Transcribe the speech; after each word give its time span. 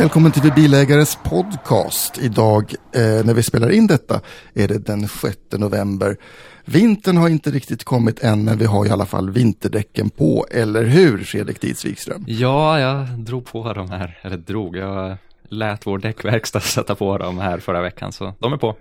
Välkommen 0.00 0.32
till 0.32 0.42
Vi 0.42 0.50
Bilägares 0.50 1.18
podcast. 1.24 2.18
Idag 2.18 2.74
eh, 2.94 3.00
när 3.00 3.34
vi 3.34 3.42
spelar 3.42 3.70
in 3.70 3.86
detta 3.86 4.20
är 4.54 4.68
det 4.68 4.86
den 4.86 5.08
6 5.08 5.38
november. 5.52 6.16
Vintern 6.64 7.16
har 7.16 7.28
inte 7.28 7.50
riktigt 7.50 7.84
kommit 7.84 8.24
än 8.24 8.44
men 8.44 8.58
vi 8.58 8.64
har 8.64 8.86
i 8.86 8.90
alla 8.90 9.06
fall 9.06 9.30
vinterdäcken 9.30 10.10
på, 10.10 10.46
eller 10.50 10.84
hur 10.84 11.18
Fredrik 11.18 11.60
Dietz 11.60 11.84
Wikström? 11.84 12.24
Ja, 12.26 12.80
jag 12.80 13.08
drog 13.08 13.44
på 13.46 13.72
dem 13.72 13.90
här, 13.90 14.18
eller 14.22 14.36
drog, 14.36 14.76
jag 14.76 15.16
lät 15.48 15.86
vår 15.86 15.98
däckverkstad 15.98 16.60
sätta 16.60 16.94
på 16.94 17.18
dem 17.18 17.38
här 17.38 17.58
förra 17.58 17.82
veckan 17.82 18.12
så 18.12 18.34
de 18.38 18.52
är 18.52 18.56
på. 18.56 18.76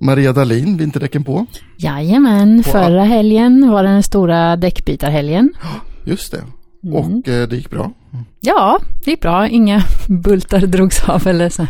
Maria 0.00 0.32
Dalin, 0.32 0.76
vinterdäcken 0.76 1.24
på? 1.24 1.46
Jajamän, 1.76 2.62
förra 2.64 3.04
helgen 3.04 3.70
var 3.70 3.82
den 3.82 4.02
stora 4.02 4.56
däckbytarhelgen. 4.56 5.52
Just 6.04 6.32
det, 6.32 6.42
Mm. 6.84 6.94
Och 6.96 7.28
eh, 7.28 7.48
det 7.48 7.56
gick 7.56 7.70
bra? 7.70 7.92
Ja, 8.40 8.80
det 9.04 9.10
gick 9.10 9.20
bra. 9.20 9.48
Inga 9.48 9.82
bultar 10.08 10.60
drogs 10.60 11.08
av 11.08 11.26
eller 11.26 11.48
så. 11.48 11.66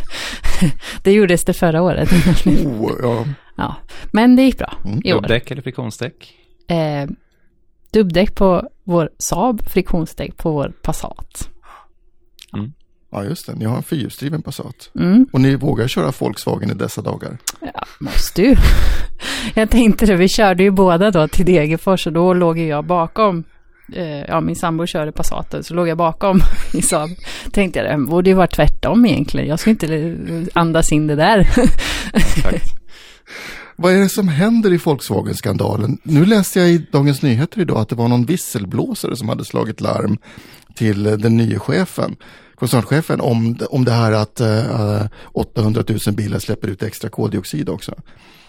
det 1.02 1.12
gjordes 1.12 1.44
det 1.44 1.52
förra 1.52 1.82
året. 1.82 2.08
oh, 2.46 2.92
ja. 3.02 3.24
ja. 3.56 3.76
Men 4.12 4.36
det 4.36 4.42
gick 4.42 4.58
bra 4.58 4.74
mm. 4.84 5.00
i 5.04 5.12
år. 5.12 5.20
Dubbdäck 5.20 5.50
eller 5.50 5.62
friktionsdäck? 5.62 6.34
Eh, 6.68 7.10
dubbdäck 7.92 8.34
på 8.34 8.68
vår 8.84 9.10
Saab, 9.18 9.68
friktionsdäck 9.68 10.36
på 10.36 10.52
vår 10.52 10.72
Passat. 10.82 11.48
Mm. 12.54 12.72
Ja, 13.10 13.24
just 13.24 13.46
det. 13.46 13.54
Ni 13.54 13.64
har 13.64 13.76
en 13.76 13.82
fyrhjulsdriven 13.82 14.42
Passat. 14.42 14.90
Mm. 14.94 15.26
Och 15.32 15.40
ni 15.40 15.56
vågar 15.56 15.88
köra 15.88 16.12
Volkswagen 16.18 16.70
i 16.70 16.74
dessa 16.74 17.02
dagar? 17.02 17.38
Ja, 17.60 17.84
måste 18.00 18.42
ju. 18.42 18.56
Jag 19.54 19.70
tänkte 19.70 20.06
det, 20.06 20.16
vi 20.16 20.28
körde 20.28 20.62
ju 20.62 20.70
båda 20.70 21.10
då 21.10 21.28
till 21.28 21.46
Degerfors 21.46 22.06
och 22.06 22.12
då 22.12 22.34
låg 22.34 22.58
jag 22.58 22.84
bakom 22.84 23.44
Eh, 23.92 24.24
ja, 24.28 24.40
min 24.40 24.56
sambo 24.56 24.86
körde 24.86 25.12
Passaten 25.12 25.64
så 25.64 25.74
låg 25.74 25.88
jag 25.88 25.98
bakom 25.98 26.40
i 26.72 26.82
Saab. 26.82 27.10
Tänkte 27.52 27.78
jag, 27.78 28.00
det 28.00 28.06
borde 28.06 28.30
ju 28.30 28.36
vara 28.36 28.46
tvärtom 28.46 29.06
egentligen. 29.06 29.48
Jag 29.48 29.58
ska 29.58 29.70
inte 29.70 29.94
eh, 29.96 30.46
andas 30.52 30.92
in 30.92 31.06
det 31.06 31.16
där. 31.16 31.48
Vad 33.76 33.92
är 33.92 33.98
det 33.98 34.08
som 34.08 34.28
händer 34.28 34.72
i 34.72 34.76
Volkswagen-skandalen? 34.76 35.98
Nu 36.02 36.24
läste 36.24 36.58
jag 36.58 36.68
i 36.68 36.86
Dagens 36.92 37.22
Nyheter 37.22 37.60
idag 37.60 37.78
att 37.78 37.88
det 37.88 37.94
var 37.94 38.08
någon 38.08 38.24
visselblåsare 38.24 39.16
som 39.16 39.28
hade 39.28 39.44
slagit 39.44 39.80
larm 39.80 40.18
till 40.74 41.06
eh, 41.06 41.12
den 41.12 41.36
nya 41.36 41.58
chefen, 41.58 42.16
koncernchefen, 42.58 43.20
om, 43.20 43.58
om 43.70 43.84
det 43.84 43.92
här 43.92 44.12
att 44.12 44.40
uh, 44.40 45.06
800 45.32 45.82
000 46.06 46.14
bilar 46.14 46.38
släpper 46.38 46.68
ut 46.68 46.82
extra 46.82 47.10
koldioxid 47.10 47.68
också. 47.68 47.94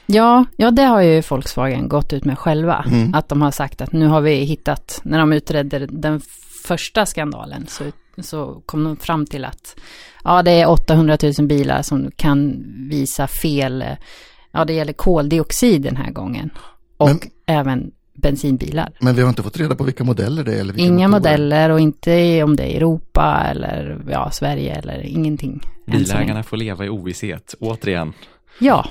Ja, 0.06 0.46
ja 0.58 0.72
det 0.72 0.84
har 0.84 1.02
ju 1.02 1.22
Volkswagen 1.30 1.90
gått 1.90 2.14
ut 2.14 2.26
med 2.26 2.40
själva. 2.40 2.86
Mm. 2.88 3.14
Att 3.14 3.30
de 3.30 3.42
har 3.42 3.52
sagt 3.52 3.82
att 3.82 3.92
nu 3.92 4.08
har 4.08 4.22
vi 4.22 4.34
hittat, 4.34 5.02
när 5.04 5.20
de 5.20 5.34
utredde 5.34 5.86
den 5.86 6.22
första 6.64 7.06
skandalen 7.06 7.66
så, 7.68 7.84
så 8.22 8.62
kom 8.66 8.84
de 8.84 8.98
fram 8.98 9.26
till 9.26 9.46
att 9.46 9.76
ja, 10.24 10.44
det 10.44 10.52
är 10.52 10.70
800 10.70 11.18
000 11.38 11.48
bilar 11.48 11.82
som 11.82 12.12
kan 12.16 12.64
visa 12.90 13.28
fel, 13.28 13.86
ja 14.52 14.66
det 14.66 14.74
gäller 14.74 14.94
koldioxid 14.94 15.82
den 15.82 15.96
här 15.96 16.12
gången. 16.12 16.50
Och 16.98 17.08
men, 17.08 17.20
även 17.46 17.92
bensinbilar. 18.22 18.92
Men 19.00 19.16
vi 19.16 19.22
har 19.22 19.30
inte 19.30 19.44
fått 19.44 19.58
reda 19.58 19.76
på 19.76 19.84
vilka 19.84 20.04
modeller 20.04 20.44
det 20.44 20.56
är? 20.56 20.60
Eller 20.60 20.80
Inga 20.80 21.08
motorer. 21.08 21.08
modeller 21.08 21.70
och 21.70 21.80
inte 21.80 22.44
om 22.44 22.56
det 22.56 22.64
är 22.64 22.78
Europa 22.78 23.48
eller 23.52 24.02
ja, 24.10 24.32
Sverige 24.32 24.76
eller 24.76 25.02
ingenting. 25.06 25.62
Bilägarna 25.86 26.44
får 26.44 26.58
leva 26.58 26.86
i 26.86 26.90
ovisshet, 26.90 27.56
återigen. 27.60 28.14
Ja, 28.60 28.86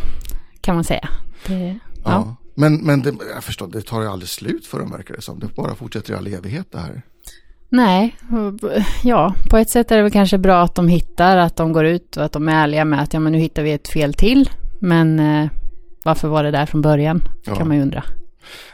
kan 0.61 0.75
man 0.75 0.85
säga. 0.85 1.09
Det, 1.47 1.79
ja. 1.95 2.01
ja. 2.05 2.37
Men, 2.55 2.77
men 2.77 3.03
det, 3.03 3.15
jag 3.35 3.45
förstår, 3.45 3.67
det 3.67 3.83
tar 3.83 4.03
ju 4.03 4.09
aldrig 4.09 4.29
slut 4.29 4.67
för 4.67 4.79
dem 4.79 4.91
verkar 4.91 5.15
det 5.15 5.23
som. 5.23 5.39
Det 5.39 5.55
bara 5.55 5.75
fortsätter 5.75 6.13
i 6.13 6.17
all 6.17 6.27
evighet 6.27 6.67
det 6.73 6.79
här. 6.79 7.03
Nej, 7.71 8.17
ja, 9.05 9.35
på 9.51 9.57
ett 9.57 9.71
sätt 9.71 9.91
är 9.91 9.97
det 9.97 10.03
väl 10.03 10.13
kanske 10.13 10.39
bra 10.39 10.63
att 10.63 10.75
de 10.75 10.89
hittar, 10.89 11.37
att 11.37 11.57
de 11.57 11.73
går 11.73 11.85
ut 11.85 12.17
och 12.17 12.25
att 12.25 12.33
de 12.33 12.49
är 12.49 12.53
ärliga 12.53 12.85
med 12.85 13.03
att 13.03 13.15
ja, 13.15 13.21
men 13.21 13.33
nu 13.33 13.39
hittar 13.39 13.63
vi 13.63 13.73
ett 13.73 13.89
fel 13.89 14.15
till. 14.15 14.51
Men 14.81 15.21
eh, 15.21 15.51
varför 16.05 16.29
var 16.29 16.43
det 16.43 16.51
där 16.51 16.67
från 16.67 16.83
början? 16.83 17.23
Ja. 17.45 17.55
kan 17.55 17.69
man 17.69 17.77
ju 17.77 17.83
undra. 17.83 18.05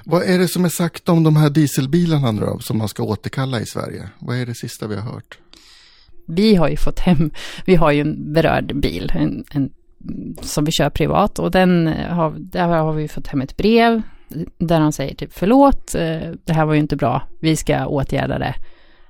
Vad 0.04 0.22
är 0.22 0.38
det 0.38 0.48
som 0.48 0.64
är 0.64 0.69
sagt 0.69 1.08
om 1.08 1.22
de 1.22 1.36
här 1.36 1.50
dieselbilarna 1.50 2.32
nu 2.32 2.41
då, 2.41 2.58
som 2.58 2.78
man 2.78 2.88
ska 2.88 3.02
återkalla 3.02 3.60
i 3.60 3.66
Sverige? 3.66 4.08
Vad 4.19 4.36
är 4.36 4.47
det 4.47 4.54
sista 4.54 4.86
vi 4.86 4.94
har 4.94 5.12
hört? 5.12 5.38
Vi 6.26 6.54
har 6.54 6.69
ju 6.69 6.76
fått 6.76 6.98
hem, 6.98 7.30
vi 7.66 7.75
har 7.75 7.92
ju 7.92 8.00
en 8.00 8.32
berörd 8.32 8.76
bil, 8.76 9.12
en, 9.14 9.44
en 9.50 9.70
som 10.42 10.64
vi 10.64 10.72
kör 10.72 10.91
privat 10.91 11.38
och 11.38 11.50
den 11.50 11.86
har, 11.86 12.34
där 12.38 12.69
har 12.69 12.92
vi 12.92 13.08
fått 13.08 13.26
hem 13.26 13.41
ett 13.41 13.56
brev 13.56 14.02
där 14.58 14.80
de 14.80 14.92
säger 14.92 15.14
typ 15.14 15.32
förlåt, 15.32 15.94
eh, 15.94 16.31
det 16.44 16.52
här 16.52 16.64
var 16.64 16.75
ju 16.75 16.81
inte 16.81 16.96
bra, 16.96 17.22
vi 17.41 17.56
ska 17.56 17.86
åtgärda 17.86 18.38
det, 18.38 18.54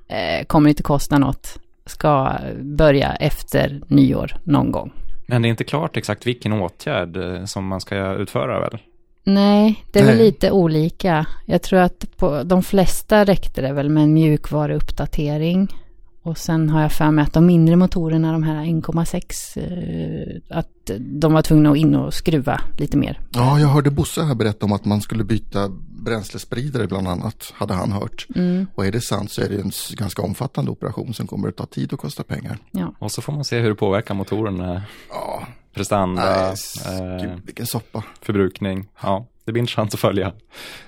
eh, 0.09 0.45
kommer 0.47 0.69
inte 0.69 0.83
kosta 0.83 1.19
något, 1.19 1.59
ska 1.87 2.33
börja 2.61 3.15
efter 3.15 3.81
nyår 3.89 4.37
någon 4.45 4.73
gång. 4.73 4.93
Men 5.27 5.43
det 5.43 5.49
är 5.49 5.51
inte 5.51 5.65
klart 5.65 5.97
exakt 5.97 6.27
vilken 6.27 6.53
åtgärd 6.53 7.17
eh, 7.17 7.45
som 7.45 7.67
man 7.67 7.81
ska 7.81 8.15
utföra 8.15 8.61
väl? 8.61 8.79
Nej, 9.25 9.85
det 9.93 9.99
är 9.99 10.07
väl 10.07 10.19
lite 10.19 10.51
olika. 10.51 11.27
Jag 11.47 11.63
tror 11.63 11.81
att 11.81 12.17
på 12.17 12.43
de 12.43 12.63
flesta 12.63 13.25
räckte 13.25 13.61
det 13.61 13.73
väl 13.73 13.91
med 13.91 14.03
en 14.03 14.13
mjukvaruuppdatering. 14.13 15.69
Och 16.25 16.39
sen 16.39 16.71
har 16.71 16.83
jag 16.83 16.93
för 16.93 17.11
mig 17.11 17.23
att 17.23 17.33
de 17.33 17.47
mindre 17.47 17.77
motorerna, 17.77 18.33
de 18.33 18.43
här 18.43 18.65
1,6, 18.65 19.57
eh, 19.57 20.59
att 20.59 20.91
de 20.99 21.33
var 21.33 21.43
tvungna 21.43 21.71
att 21.71 21.77
in 21.77 21.95
och 21.95 22.15
skruva 22.15 22.61
lite 22.79 22.97
mer. 22.97 23.21
Ja, 23.31 23.61
jag 23.61 23.69
hörde 23.69 23.91
Bosse 23.91 24.23
här 24.23 24.35
berätta 24.35 24.67
om 24.67 24.73
att 24.73 24.85
man 24.85 25.01
skulle 25.01 25.25
byta 25.25 25.69
bränslespridare 26.05 26.87
bland 26.87 27.09
annat, 27.09 27.53
hade 27.55 27.75
han 27.75 27.93
hört. 27.93 28.27
Mm. 28.35 28.67
Och 28.75 28.87
är 28.87 28.93
det 28.93 29.01
sant 29.01 29.31
så 29.31 29.43
är 29.43 29.49
det 29.49 29.61
en 29.61 29.71
ganska 29.91 30.23
omfattande 30.23 30.71
operation 30.71 31.15
som 31.15 31.27
kommer 31.27 31.49
att 31.49 31.57
ta 31.57 31.67
tid 31.67 31.93
och 31.93 32.01
kosta 32.01 32.23
pengar. 32.23 32.59
Ja. 32.71 32.95
Och 32.99 33.13
så 33.13 33.23
får 33.23 33.33
man 33.33 33.45
se 33.45 33.61
hur 33.61 33.69
det 33.69 33.75
påverkar 33.75 34.15
motorerna. 34.15 34.83
Ja. 35.11 35.47
Prestanda, 35.75 36.55
Nej, 36.87 37.25
eh, 37.25 37.33
vilken 37.45 37.67
soppa. 37.67 38.03
förbrukning. 38.21 38.89
Ja. 39.03 39.27
Det 39.45 39.53
blir 39.53 39.61
intressant 39.61 39.95
att 39.95 40.01
följa. 40.01 40.33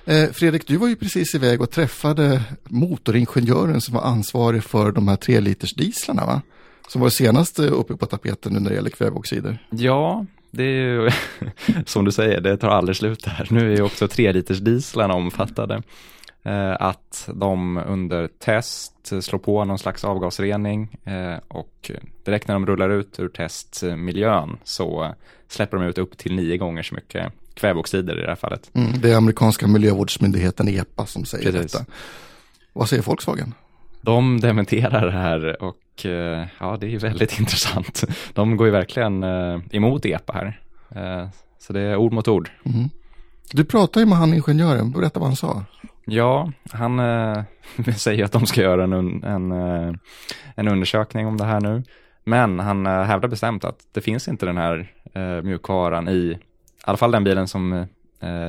Eh, 0.05 0.29
Fredrik, 0.31 0.67
du 0.67 0.77
var 0.77 0.87
ju 0.87 0.95
precis 0.95 1.35
iväg 1.35 1.61
och 1.61 1.71
träffade 1.71 2.41
motoringenjören 2.63 3.81
som 3.81 3.93
var 3.93 4.01
ansvarig 4.01 4.63
för 4.63 4.91
de 4.91 5.07
här 5.07 5.15
tre 5.15 5.39
liters 5.39 5.73
dieslarna 5.73 6.25
va? 6.25 6.41
Som 6.87 7.01
var 7.01 7.09
senast 7.09 7.59
uppe 7.59 7.95
på 7.95 8.05
tapeten 8.05 8.53
nu 8.53 8.59
när 8.59 8.69
det 8.69 8.75
gäller 8.75 8.89
kväveoxider. 8.89 9.57
Ja, 9.69 10.25
det 10.51 10.63
är 10.63 10.67
ju 10.67 11.09
som 11.85 12.05
du 12.05 12.11
säger, 12.11 12.41
det 12.41 12.57
tar 12.57 12.69
aldrig 12.69 12.95
slut 12.95 13.25
här. 13.25 13.47
Nu 13.49 13.71
är 13.71 13.75
ju 13.75 13.81
också 13.81 14.07
tre 14.07 14.31
liters 14.31 14.59
dieslarna 14.59 15.13
omfattade. 15.13 15.81
Eh, 16.47 16.75
att 16.79 17.29
de 17.33 17.77
under 17.77 18.27
test 18.27 18.93
slår 19.21 19.39
på 19.39 19.65
någon 19.65 19.79
slags 19.79 20.03
avgasrening 20.03 20.97
eh, 21.03 21.35
och 21.47 21.91
direkt 22.25 22.47
när 22.47 22.55
de 22.55 22.65
rullar 22.65 22.89
ut 22.89 23.19
ur 23.19 23.29
testmiljön 23.29 24.57
så 24.63 25.15
släpper 25.47 25.77
de 25.77 25.85
ut 25.85 25.97
upp 25.97 26.17
till 26.17 26.35
nio 26.35 26.57
gånger 26.57 26.83
så 26.83 26.95
mycket 26.95 27.33
kväveoxider 27.53 28.19
i 28.19 28.21
det 28.21 28.27
här 28.27 28.35
fallet. 28.35 28.71
Mm, 28.73 28.91
det 29.01 29.11
är 29.11 29.17
amerikanska 29.17 29.67
miljövårdsmyndigheten 29.67 30.67
EPA 30.67 31.05
som 31.05 31.25
säger 31.25 31.51
Precis. 31.51 31.71
detta. 31.71 31.85
Vad 32.73 32.89
säger 32.89 33.03
Volkswagen? 33.03 33.53
De 34.01 34.39
dementerar 34.39 35.05
det 35.05 35.11
här 35.11 35.63
och 35.63 36.05
eh, 36.05 36.47
ja, 36.59 36.77
det 36.79 36.85
är 36.85 36.89
ju 36.89 36.97
väldigt 36.97 37.39
intressant. 37.39 38.03
De 38.33 38.57
går 38.57 38.67
ju 38.67 38.73
verkligen 38.73 39.23
emot 39.71 40.05
EPA 40.05 40.33
här. 40.33 40.59
Så 41.59 41.73
det 41.73 41.81
är 41.81 41.95
ord 41.95 42.13
mot 42.13 42.27
ord. 42.27 42.51
Mm. 42.63 42.89
Du 43.51 43.65
pratade 43.65 43.99
ju 43.99 44.05
med 44.05 44.17
han 44.17 44.33
ingenjören, 44.33 44.91
berätta 44.91 45.19
vad 45.19 45.29
han 45.29 45.35
sa. 45.35 45.65
Ja, 46.09 46.51
han 46.71 46.99
äh, 46.99 47.43
säger 47.97 48.25
att 48.25 48.31
de 48.31 48.45
ska 48.45 48.61
göra 48.61 48.83
en, 48.83 49.23
en, 49.23 49.51
eh, 49.51 49.93
en 50.55 50.67
undersökning 50.67 51.27
om 51.27 51.37
det 51.37 51.43
här 51.43 51.59
nu. 51.59 51.83
Men 52.23 52.59
han 52.59 52.85
äh, 52.85 53.03
hävdar 53.03 53.29
bestämt 53.29 53.63
att 53.63 53.79
det 53.91 54.01
finns 54.01 54.27
inte 54.27 54.45
den 54.45 54.57
här 54.57 54.91
äh, 55.13 55.41
mjukvaran 55.41 56.07
i 56.07 56.37
i 56.77 56.89
alla 56.89 56.97
fall 56.97 57.11
den 57.11 57.23
bilen 57.23 57.47
som 57.47 57.85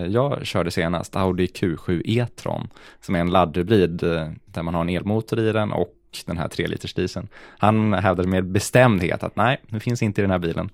jag 0.08 0.46
körde 0.46 0.70
senast, 0.70 1.16
Audi 1.16 1.46
Q7 1.46 2.02
E-tron, 2.04 2.68
som 3.00 3.14
är 3.14 3.20
en 3.20 3.30
laddhybrid 3.30 3.96
där 4.44 4.62
man 4.62 4.74
har 4.74 4.80
en 4.80 4.88
elmotor 4.88 5.38
i 5.38 5.52
den 5.52 5.72
och 5.72 5.94
den 6.26 6.38
här 6.38 6.48
3 6.48 6.66
liters 6.66 6.94
dieseln. 6.94 7.28
Han 7.58 7.92
hävdade 7.92 8.28
med 8.28 8.44
bestämdhet 8.44 9.22
att 9.22 9.36
nej, 9.36 9.60
det 9.68 9.80
finns 9.80 10.02
inte 10.02 10.20
i 10.20 10.22
den 10.22 10.30
här 10.30 10.38
bilen. 10.38 10.70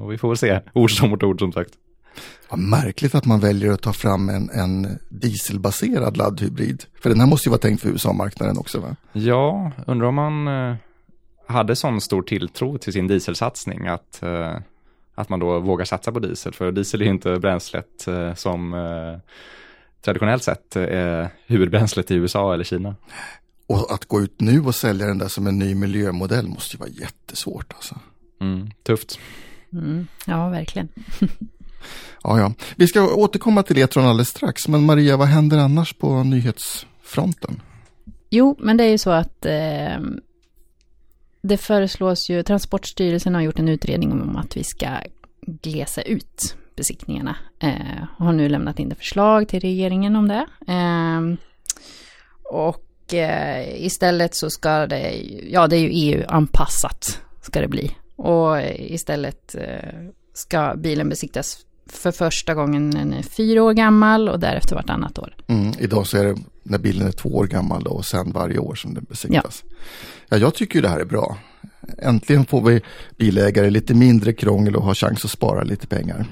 Och 0.00 0.12
vi 0.12 0.18
får 0.18 0.28
väl 0.28 0.36
se, 0.36 0.60
ord 0.72 0.90
som 0.90 1.10
mot 1.10 1.22
ord 1.22 1.38
som 1.38 1.52
sagt. 1.52 1.70
Vad 2.48 2.58
märkligt 2.58 3.14
att 3.14 3.24
man 3.24 3.40
väljer 3.40 3.72
att 3.72 3.82
ta 3.82 3.92
fram 3.92 4.28
en, 4.28 4.50
en 4.50 4.98
dieselbaserad 5.08 6.16
laddhybrid. 6.16 6.84
För 7.02 7.10
den 7.10 7.20
här 7.20 7.26
måste 7.26 7.48
ju 7.48 7.50
vara 7.50 7.60
tänkt 7.60 7.80
för 7.80 7.88
USA-marknaden 7.88 8.58
också 8.58 8.80
va? 8.80 8.96
Ja, 9.12 9.72
undrar 9.86 10.06
om 10.08 10.14
man 10.14 10.48
eh, 10.48 10.76
hade 11.46 11.76
sån 11.76 12.00
stor 12.00 12.22
tilltro 12.22 12.78
till 12.78 12.92
sin 12.92 13.06
dieselsatsning 13.06 13.86
att 13.86 14.22
eh, 14.22 14.56
att 15.14 15.28
man 15.28 15.40
då 15.40 15.58
vågar 15.58 15.84
satsa 15.84 16.12
på 16.12 16.18
diesel. 16.18 16.54
För 16.54 16.72
diesel 16.72 17.00
är 17.00 17.04
ju 17.04 17.10
inte 17.10 17.38
bränslet 17.38 18.06
eh, 18.08 18.34
som 18.34 18.74
traditionellt 20.04 20.42
sett 20.42 20.76
är 20.76 21.28
huvudbränslet 21.46 22.10
i 22.10 22.14
USA 22.14 22.54
eller 22.54 22.64
Kina. 22.64 22.94
Och 23.66 23.92
att 23.92 24.04
gå 24.04 24.20
ut 24.20 24.40
nu 24.40 24.60
och 24.60 24.74
sälja 24.74 25.06
den 25.06 25.18
där 25.18 25.28
som 25.28 25.46
en 25.46 25.58
ny 25.58 25.74
miljömodell 25.74 26.48
måste 26.48 26.76
ju 26.76 26.78
vara 26.78 26.90
jättesvårt 26.90 27.72
alltså. 27.72 27.98
Mm, 28.40 28.70
tufft. 28.82 29.18
Mm, 29.72 30.06
ja, 30.26 30.48
verkligen. 30.48 30.88
ja, 32.22 32.38
ja. 32.38 32.52
Vi 32.76 32.86
ska 32.86 33.14
återkomma 33.14 33.62
till 33.62 33.78
Etron 33.78 34.06
alldeles 34.06 34.28
strax, 34.28 34.68
men 34.68 34.86
Maria, 34.86 35.16
vad 35.16 35.28
händer 35.28 35.58
annars 35.58 35.92
på 35.94 36.22
nyhetsfronten? 36.22 37.62
Jo, 38.30 38.56
men 38.58 38.76
det 38.76 38.84
är 38.84 38.88
ju 38.88 38.98
så 38.98 39.10
att 39.10 39.46
eh, 39.46 40.00
det 41.42 41.56
föreslås 41.56 42.30
ju, 42.30 42.42
Transportstyrelsen 42.42 43.34
har 43.34 43.42
gjort 43.42 43.58
en 43.58 43.68
utredning 43.68 44.12
om 44.12 44.36
att 44.36 44.56
vi 44.56 44.64
ska 44.64 44.88
glesa 45.46 46.02
ut 46.02 46.56
besiktningarna. 46.76 47.36
Eh, 47.60 48.04
har 48.18 48.32
nu 48.32 48.48
lämnat 48.48 48.78
in 48.78 48.92
ett 48.92 48.98
förslag 48.98 49.48
till 49.48 49.60
regeringen 49.60 50.16
om 50.16 50.28
det. 50.28 50.46
Eh, 50.68 51.20
och 52.42 53.14
eh, 53.14 53.84
istället 53.84 54.34
så 54.34 54.50
ska 54.50 54.86
det, 54.86 55.14
ja 55.50 55.66
det 55.66 55.76
är 55.76 55.80
ju 55.80 55.90
EU-anpassat 55.92 57.20
ska 57.42 57.60
det 57.60 57.68
bli. 57.68 57.96
Och 58.16 58.60
eh, 58.60 58.92
istället 58.92 59.54
eh, 59.54 60.10
ska 60.34 60.74
bilen 60.76 61.08
besiktas 61.08 61.58
för 61.92 62.12
första 62.12 62.54
gången 62.54 62.90
när 62.90 62.98
den 62.98 63.12
är 63.12 63.22
fyra 63.22 63.62
år 63.62 63.72
gammal 63.72 64.28
och 64.28 64.40
därefter 64.40 64.74
vartannat 64.74 65.18
år. 65.18 65.34
Mm, 65.46 65.72
idag 65.78 66.06
så 66.06 66.18
är 66.18 66.24
det 66.24 66.36
när 66.62 66.78
bilen 66.78 67.06
är 67.06 67.12
två 67.12 67.28
år 67.28 67.46
gammal 67.46 67.82
då, 67.82 67.90
och 67.90 68.04
sen 68.04 68.32
varje 68.32 68.58
år 68.58 68.74
som 68.74 68.94
den 68.94 69.04
besiktas. 69.08 69.64
Ja. 69.68 69.76
ja, 70.28 70.36
jag 70.36 70.54
tycker 70.54 70.74
ju 70.74 70.82
det 70.82 70.88
här 70.88 71.00
är 71.00 71.04
bra. 71.04 71.36
Äntligen 71.98 72.46
får 72.46 72.62
vi 72.62 72.80
bilägare 73.16 73.70
lite 73.70 73.94
mindre 73.94 74.32
krångel 74.32 74.76
och 74.76 74.82
har 74.82 74.94
chans 74.94 75.24
att 75.24 75.30
spara 75.30 75.62
lite 75.62 75.86
pengar. 75.86 76.26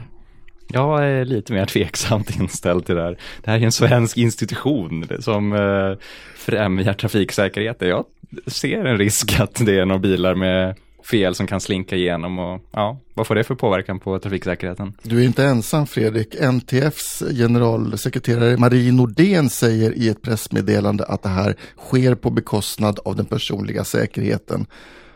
Jag 0.68 1.04
är 1.04 1.24
lite 1.24 1.52
mer 1.52 1.66
tveksamt 1.66 2.36
inställd 2.40 2.86
till 2.86 2.94
det 2.94 3.02
här. 3.02 3.18
Det 3.44 3.50
här 3.50 3.58
är 3.58 3.64
en 3.64 3.72
svensk 3.72 4.16
institution 4.16 5.06
som 5.20 5.52
eh, 5.52 5.98
främjar 6.36 6.92
trafiksäkerheten. 6.92 7.88
Jag 7.88 8.04
ser 8.46 8.84
en 8.84 8.98
risk 8.98 9.40
att 9.40 9.54
det 9.66 9.78
är 9.78 9.84
några 9.84 9.98
bilar 9.98 10.34
med 10.34 10.74
fel 11.10 11.34
som 11.34 11.46
kan 11.46 11.60
slinka 11.60 11.96
igenom 11.96 12.38
och 12.38 12.60
ja, 12.70 12.98
vad 13.14 13.26
får 13.26 13.34
det 13.34 13.44
för 13.44 13.54
påverkan 13.54 14.00
på 14.00 14.18
trafiksäkerheten? 14.18 14.92
Du 15.02 15.20
är 15.20 15.24
inte 15.24 15.44
ensam 15.44 15.86
Fredrik. 15.86 16.34
NTFs 16.40 17.22
generalsekreterare 17.30 18.56
Marie 18.56 18.92
Nordén 18.92 19.50
säger 19.50 19.98
i 19.98 20.08
ett 20.08 20.22
pressmeddelande 20.22 21.04
att 21.04 21.22
det 21.22 21.28
här 21.28 21.56
sker 21.76 22.14
på 22.14 22.30
bekostnad 22.30 22.98
av 23.04 23.16
den 23.16 23.26
personliga 23.26 23.84
säkerheten. 23.84 24.66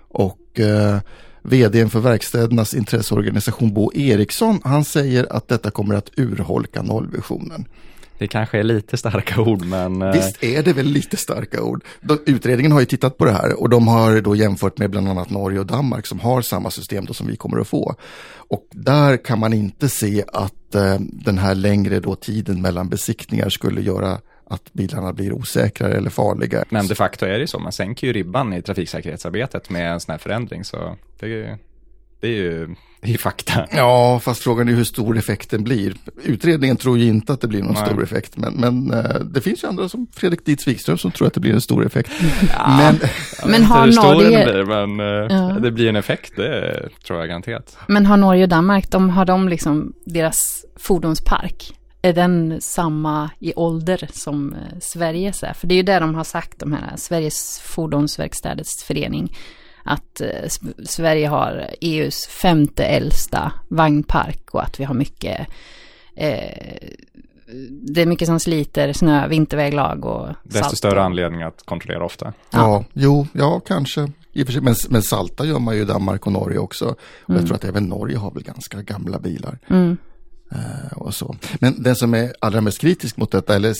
Och 0.08 0.60
eh, 0.60 0.98
vdn 1.42 1.90
för 1.90 2.00
verkstädernas 2.00 2.74
intresseorganisation 2.74 3.74
Bo 3.74 3.92
Eriksson, 3.94 4.60
han 4.64 4.84
säger 4.84 5.32
att 5.32 5.48
detta 5.48 5.70
kommer 5.70 5.94
att 5.94 6.10
urholka 6.16 6.82
nollvisionen. 6.82 7.64
Det 8.20 8.26
kanske 8.26 8.58
är 8.58 8.62
lite 8.62 8.96
starka 8.96 9.40
ord, 9.50 9.64
men... 9.64 10.02
Eh, 10.02 10.12
Visst 10.12 10.44
är 10.44 10.62
det 10.62 10.72
väl 10.72 10.86
lite 10.86 11.16
starka 11.16 11.62
ord. 11.62 11.84
Utredningen 12.26 12.72
har 12.72 12.80
ju 12.80 12.86
tittat 12.86 13.18
på 13.18 13.24
det 13.24 13.32
här 13.32 13.60
och 13.60 13.68
de 13.68 13.88
har 13.88 14.20
då 14.20 14.36
jämfört 14.36 14.78
med 14.78 14.90
bland 14.90 15.08
annat 15.08 15.30
Norge 15.30 15.60
och 15.60 15.66
Danmark 15.66 16.06
som 16.06 16.20
har 16.20 16.42
samma 16.42 16.70
system 16.70 17.04
då 17.04 17.14
som 17.14 17.26
vi 17.26 17.36
kommer 17.36 17.60
att 17.60 17.68
få. 17.68 17.94
Och 18.36 18.66
där 18.70 19.16
kan 19.16 19.38
man 19.38 19.52
inte 19.52 19.88
se 19.88 20.24
att 20.32 20.74
eh, 20.74 20.96
den 21.00 21.38
här 21.38 21.54
längre 21.54 22.00
då 22.00 22.14
tiden 22.14 22.62
mellan 22.62 22.88
besiktningar 22.88 23.48
skulle 23.48 23.80
göra 23.80 24.18
att 24.44 24.72
bilarna 24.72 25.12
blir 25.12 25.32
osäkrare 25.32 25.94
eller 25.94 26.10
farliga. 26.10 26.64
Men 26.68 26.86
de 26.86 26.94
facto 26.94 27.26
är 27.26 27.38
det 27.38 27.46
så, 27.46 27.58
man 27.58 27.72
sänker 27.72 28.06
ju 28.06 28.12
ribban 28.12 28.52
i 28.52 28.62
trafiksäkerhetsarbetet 28.62 29.70
med 29.70 29.92
en 29.92 30.00
sån 30.00 30.12
här 30.12 30.18
förändring, 30.18 30.64
så 30.64 30.96
det 31.20 31.58
det 32.20 32.28
är 32.28 32.32
ju 32.32 32.74
är 33.02 33.18
fakta. 33.18 33.66
Ja, 33.70 34.20
fast 34.22 34.42
frågan 34.42 34.68
är 34.68 34.72
hur 34.72 34.84
stor 34.84 35.18
effekten 35.18 35.64
blir. 35.64 35.94
Utredningen 36.24 36.76
tror 36.76 36.98
ju 36.98 37.04
inte 37.04 37.32
att 37.32 37.40
det 37.40 37.48
blir 37.48 37.62
någon 37.62 37.74
Nej. 37.74 37.86
stor 37.86 38.02
effekt, 38.02 38.36
men, 38.36 38.54
men 38.54 38.94
uh, 38.94 39.20
det 39.20 39.40
finns 39.40 39.64
ju 39.64 39.68
andra 39.68 39.88
som 39.88 40.06
Fredrik 40.12 40.44
Dietz 40.44 40.68
Wikström 40.68 40.98
som 40.98 41.10
tror 41.10 41.26
att 41.26 41.34
det 41.34 41.40
blir 41.40 41.52
en 41.52 41.60
stor 41.60 41.86
effekt. 41.86 42.10
Ja. 42.58 42.76
Men, 42.76 42.98
men 43.50 43.64
har 43.64 43.86
Norge... 43.86 44.44
Blir, 44.44 44.64
men 44.64 45.00
uh, 45.00 45.26
ja. 45.30 45.58
det 45.60 45.70
blir 45.70 45.88
en 45.88 45.96
effekt, 45.96 46.32
det 46.36 46.88
tror 47.06 47.18
jag 47.18 47.28
garanterat. 47.28 47.76
Men 47.86 48.06
har 48.06 48.16
Norge 48.16 48.42
och 48.42 48.48
Danmark, 48.48 48.90
de, 48.90 49.10
har 49.10 49.24
de 49.24 49.48
liksom 49.48 49.92
deras 50.04 50.64
fordonspark? 50.76 51.76
Är 52.02 52.12
den 52.12 52.60
samma 52.60 53.30
i 53.38 53.52
ålder 53.56 54.08
som 54.12 54.52
uh, 54.52 54.78
Sveriges 54.80 55.42
är? 55.42 55.52
För 55.52 55.66
det 55.66 55.74
är 55.74 55.76
ju 55.76 55.82
det 55.82 55.98
de 55.98 56.14
har 56.14 56.24
sagt, 56.24 56.58
de 56.58 56.72
här 56.72 56.92
Sveriges 56.96 57.60
fordonsverkstäders 57.64 58.82
förening 58.86 59.36
att 59.84 60.20
eh, 60.20 60.48
Sverige 60.84 61.28
har 61.28 61.70
EUs 61.80 62.26
femte 62.26 62.84
äldsta 62.84 63.52
vagnpark 63.68 64.48
och 64.50 64.62
att 64.62 64.80
vi 64.80 64.84
har 64.84 64.94
mycket 64.94 65.46
eh, 66.16 66.88
det 67.82 68.02
är 68.02 68.06
mycket 68.06 68.28
som 68.28 68.40
sliter, 68.40 68.92
snö, 68.92 69.28
vinterväglag 69.28 70.04
och 70.04 70.26
salt. 70.26 70.38
Desto 70.42 70.76
större 70.76 71.02
anledning 71.02 71.42
att 71.42 71.62
kontrollera 71.64 72.04
ofta. 72.04 72.32
Ja, 72.50 72.58
ja 72.58 72.84
jo, 72.92 73.26
ja 73.32 73.60
kanske. 73.66 74.00
Men, 74.62 74.74
men 74.88 75.02
salta 75.02 75.44
gör 75.44 75.58
man 75.58 75.76
ju 75.76 75.82
i 75.82 75.84
Danmark 75.84 76.26
och 76.26 76.32
Norge 76.32 76.58
också. 76.58 76.84
Och 77.22 77.30
mm. 77.30 77.40
jag 77.40 77.46
tror 77.46 77.56
att 77.56 77.64
även 77.64 77.84
Norge 77.84 78.16
har 78.16 78.30
väl 78.30 78.42
ganska 78.42 78.82
gamla 78.82 79.18
bilar. 79.18 79.58
Mm. 79.68 79.96
Uh, 80.52 80.92
och 80.92 81.14
så. 81.14 81.36
Men 81.58 81.82
den 81.82 81.96
som 81.96 82.14
är 82.14 82.32
allra 82.40 82.60
mest 82.60 82.78
kritisk 82.78 83.16
mot 83.16 83.30
detta, 83.30 83.56
eller 83.56 83.74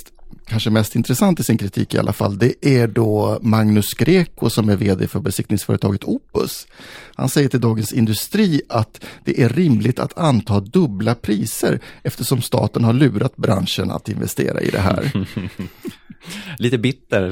kanske 0.46 0.70
mest 0.70 0.96
intressant 0.96 1.40
i 1.40 1.44
sin 1.44 1.58
kritik 1.58 1.94
i 1.94 1.98
alla 1.98 2.12
fall, 2.12 2.38
det 2.38 2.66
är 2.66 2.86
då 2.86 3.38
Magnus 3.42 3.94
Greco 3.94 4.50
som 4.50 4.68
är 4.68 4.76
vd 4.76 5.08
för 5.08 5.20
besiktningsföretaget 5.20 6.04
Opus. 6.04 6.66
Han 7.14 7.28
säger 7.28 7.48
till 7.48 7.60
Dagens 7.60 7.92
Industri 7.92 8.62
att 8.68 9.04
det 9.24 9.42
är 9.42 9.48
rimligt 9.48 9.98
att 9.98 10.18
anta 10.18 10.60
dubbla 10.60 11.14
priser 11.14 11.80
eftersom 12.02 12.42
staten 12.42 12.84
har 12.84 12.92
lurat 12.92 13.36
branschen 13.36 13.90
att 13.90 14.08
investera 14.08 14.60
i 14.60 14.70
det 14.70 14.80
här. 14.80 15.26
lite 16.58 16.78
bitter 16.78 17.28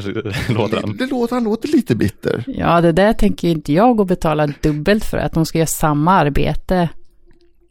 låter 0.55 0.81
han. 0.81 0.97
Det 0.97 1.07
låter, 1.07 1.35
han 1.35 1.45
låter 1.45 1.69
lite 1.69 1.95
bitter. 1.95 2.45
Ja, 2.47 2.81
det 2.81 2.93
där 2.93 3.13
tänker 3.13 3.49
inte 3.49 3.73
jag 3.73 4.01
att 4.01 4.07
betala 4.07 4.47
dubbelt 4.47 5.05
för, 5.05 5.19
att 5.19 5.33
de 5.33 5.47
ska 5.47 5.59
göra 5.59 5.67
samma 5.67 6.13
arbete 6.13 6.89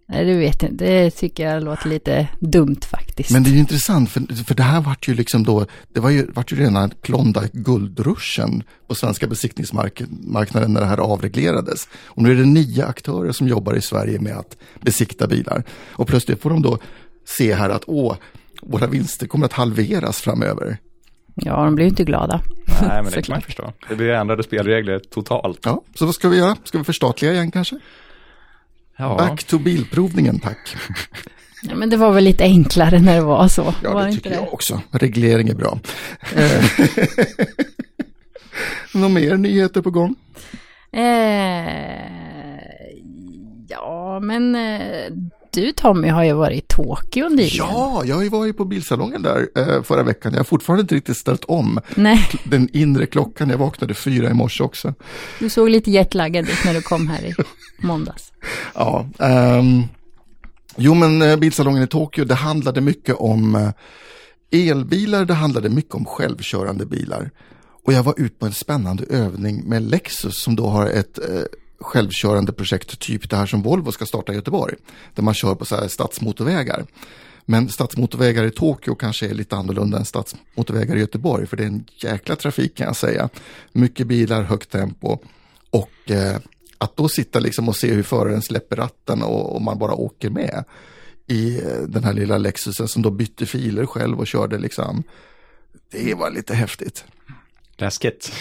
Nej, 0.10 0.26
du 0.26 0.38
vet 0.38 0.64
inte. 0.64 0.86
Det 0.86 1.12
tycker 1.12 1.50
jag 1.50 1.64
låter 1.64 1.90
lite 1.90 2.28
dumt 2.40 2.80
faktiskt. 2.92 3.32
Men 3.32 3.44
det 3.44 3.50
är 3.50 3.56
intressant, 3.56 4.10
för, 4.10 4.44
för 4.44 4.56
det 4.56 4.64
här 4.64 4.82
vart 4.82 5.08
ju 5.08 5.14
liksom 5.14 5.44
då, 5.44 5.66
det 5.94 6.00
var 6.00 6.10
ju, 6.10 6.32
vart 6.32 6.52
ju 6.52 6.56
rena 6.56 6.90
Klondike 7.02 7.50
guldruschen 7.54 8.64
på 8.88 8.96
svenska 8.96 9.28
besiktningsmarknaden 9.28 10.74
när 10.74 10.82
det 10.82 10.88
här 10.88 10.98
avreglerades. 10.98 11.88
Och 12.06 12.24
nu 12.24 12.32
är 12.32 12.36
det 12.36 12.46
nio 12.46 12.86
aktörer 12.86 13.32
som 13.32 13.48
jobbar 13.48 13.74
i 13.74 13.82
Sverige 13.82 14.20
med 14.20 14.38
att 14.38 14.58
besikta 14.82 15.28
bilar. 15.28 15.64
Och 15.92 16.08
plötsligt 16.08 16.42
får 16.42 16.50
de 16.50 16.62
då 16.62 16.80
se 17.26 17.54
här 17.54 17.70
att 17.70 17.84
åh, 17.88 18.16
våra 18.62 18.88
vinster 18.88 19.28
kommer 19.28 19.46
att 19.46 19.54
halveras 19.54 20.22
framöver. 20.22 20.78
Ja, 21.36 21.66
de 21.66 21.76
blir 21.76 21.86
ju 21.86 21.90
inte 21.90 22.04
glada. 22.04 22.42
Nej, 22.82 23.04
men 23.04 23.12
det 23.12 23.22
kan 23.22 23.34
man 23.34 23.42
förstå. 23.42 23.74
Det 23.90 23.96
blir 23.96 24.10
ändrade 24.10 24.44
spelregler 24.44 25.00
totalt. 25.00 25.60
Ja, 25.64 25.84
så 25.96 26.06
vad 26.06 26.16
ska 26.16 26.30
vi 26.30 26.38
göra? 26.38 26.58
Ska 26.64 26.78
vi 26.78 26.84
förstatliga 26.84 27.34
igen 27.34 27.52
kanske? 27.52 27.80
Ja. 28.98 29.16
Back 29.18 29.44
to 29.44 29.58
bilprovningen, 29.58 30.40
tack. 30.40 30.76
Ja, 31.64 31.76
men 31.76 31.90
det 31.90 31.98
var 31.98 32.12
väl 32.14 32.24
lite 32.24 32.44
enklare 32.44 33.00
när 33.00 33.16
det 33.16 33.22
var 33.22 33.48
så. 33.48 33.74
Ja, 33.84 33.94
var 33.94 34.06
det 34.06 34.12
tycker 34.14 34.30
det? 34.30 34.36
jag 34.36 34.54
också. 34.54 34.82
Reglering 34.92 35.50
är 35.50 35.56
bra. 35.56 35.80
Eh, 36.36 36.64
Några 38.94 39.10
mer 39.10 39.38
nyheter 39.38 39.82
på 39.82 39.92
gång? 39.92 40.16
Eh, 40.92 42.62
ja, 43.68 44.20
men 44.20 44.56
eh, 44.56 45.12
du 45.52 45.72
Tommy 45.72 46.08
har 46.08 46.24
ju 46.24 46.34
varit 46.34 46.64
i 46.64 46.66
Tokyo 46.68 47.30
nyligen. 47.30 47.58
Ja, 47.58 48.04
jag 48.06 48.16
har 48.16 48.24
ju 48.24 48.30
varit 48.30 48.58
på 48.58 48.66
bilsalongen 48.66 49.22
där 49.22 49.48
eh, 49.56 49.84
förra 49.84 50.04
veckan. 50.04 50.34
Jag 50.34 50.40
har 50.40 50.46
fortfarande 50.46 50.82
inte 50.82 50.96
riktigt 50.96 51.18
ställt 51.18 51.46
om 51.46 51.80
Nej. 51.96 52.30
den 52.44 52.70
inre 52.74 53.06
klockan. 53.06 53.50
Jag 53.50 53.58
vaknade 53.58 53.94
fyra 53.94 54.30
i 54.30 54.34
morse 54.34 54.64
också. 54.64 54.94
Du 55.40 55.50
såg 55.50 55.70
lite 55.70 55.92
jetlaggad 55.92 56.50
ut 56.50 56.66
när 56.66 56.74
du 56.74 56.82
kom 56.82 57.08
här 57.08 57.26
i 57.26 57.34
måndags. 57.78 58.32
ja, 58.74 59.08
um, 59.18 59.84
jo 60.76 60.94
men 60.94 61.22
eh, 61.22 61.38
bilsalongen 61.38 61.84
i 61.84 61.88
Tokyo, 61.88 62.26
det 62.26 62.36
handlade 62.36 62.82
mycket 62.82 63.16
om 63.16 63.56
eh, 63.56 63.72
elbilar, 64.52 65.26
det 65.26 65.34
handlade 65.34 65.70
mycket 65.70 65.96
om 65.96 66.06
självkörande 66.06 66.86
bilar. 66.86 67.32
Och 67.88 67.94
jag 67.94 68.04
var 68.04 68.14
ute 68.18 68.36
på 68.36 68.46
en 68.46 68.54
spännande 68.54 69.04
övning 69.10 69.64
med 69.66 69.82
Lexus 69.82 70.44
som 70.44 70.56
då 70.56 70.68
har 70.68 70.88
ett 70.88 71.20
eh, 71.20 71.42
självkörande 71.80 72.54
projekt, 72.54 73.00
typ 73.00 73.30
det 73.30 73.36
här 73.36 73.46
som 73.46 73.62
Volvo 73.62 73.92
ska 73.92 74.06
starta 74.06 74.32
i 74.34 74.36
Göteborg. 74.36 74.76
Där 75.16 75.24
man 75.24 75.34
kör 75.34 75.56
på 75.56 75.66
så 75.66 75.76
här 75.76 75.88
stadsmotorvägar. 75.88 76.86
Men 77.46 77.70
stadsmotorvägar 77.70 78.44
i 78.44 78.52
Tokyo 78.52 78.96
kanske 78.96 79.28
är 79.28 79.34
lite 79.34 79.56
annorlunda 79.56 79.98
än 79.98 80.06
stadsmotorvägar 80.06 80.96
i 80.96 81.00
Göteborg, 81.00 81.48
för 81.48 81.58
det 81.58 81.64
är 81.64 81.68
en 81.68 81.86
jäkla 81.96 82.36
trafik 82.36 82.78
kan 82.78 82.88
jag 82.88 82.96
säga. 82.96 83.30
Mycket 83.72 84.08
bilar, 84.08 84.44
högt 84.44 84.72
tempo 84.72 85.18
och 85.70 86.12
eh, 86.12 86.38
att 86.78 86.98
då 86.98 87.10
sitta 87.10 87.40
liksom 87.40 87.70
och 87.70 87.76
se 87.76 87.94
hur 87.94 88.04
föraren 88.04 88.42
släpper 88.42 88.76
ratten 88.76 89.22
och, 89.24 89.56
och 89.56 89.62
man 89.62 89.80
bara 89.80 89.94
åker 89.94 90.30
med 90.30 90.64
i 91.28 91.58
eh, 91.58 91.82
den 91.88 92.04
här 92.04 92.14
lilla 92.14 92.38
Lexusen 92.38 92.88
som 92.88 93.02
då 93.02 93.10
bytte 93.10 93.46
filer 93.46 93.86
själv 93.86 94.20
och 94.20 94.28
körde 94.28 94.58
liksom. 94.58 95.04
Det 95.92 96.14
var 96.14 96.32
lite 96.32 96.54
häftigt. 96.54 97.06
Läskigt. 97.78 98.32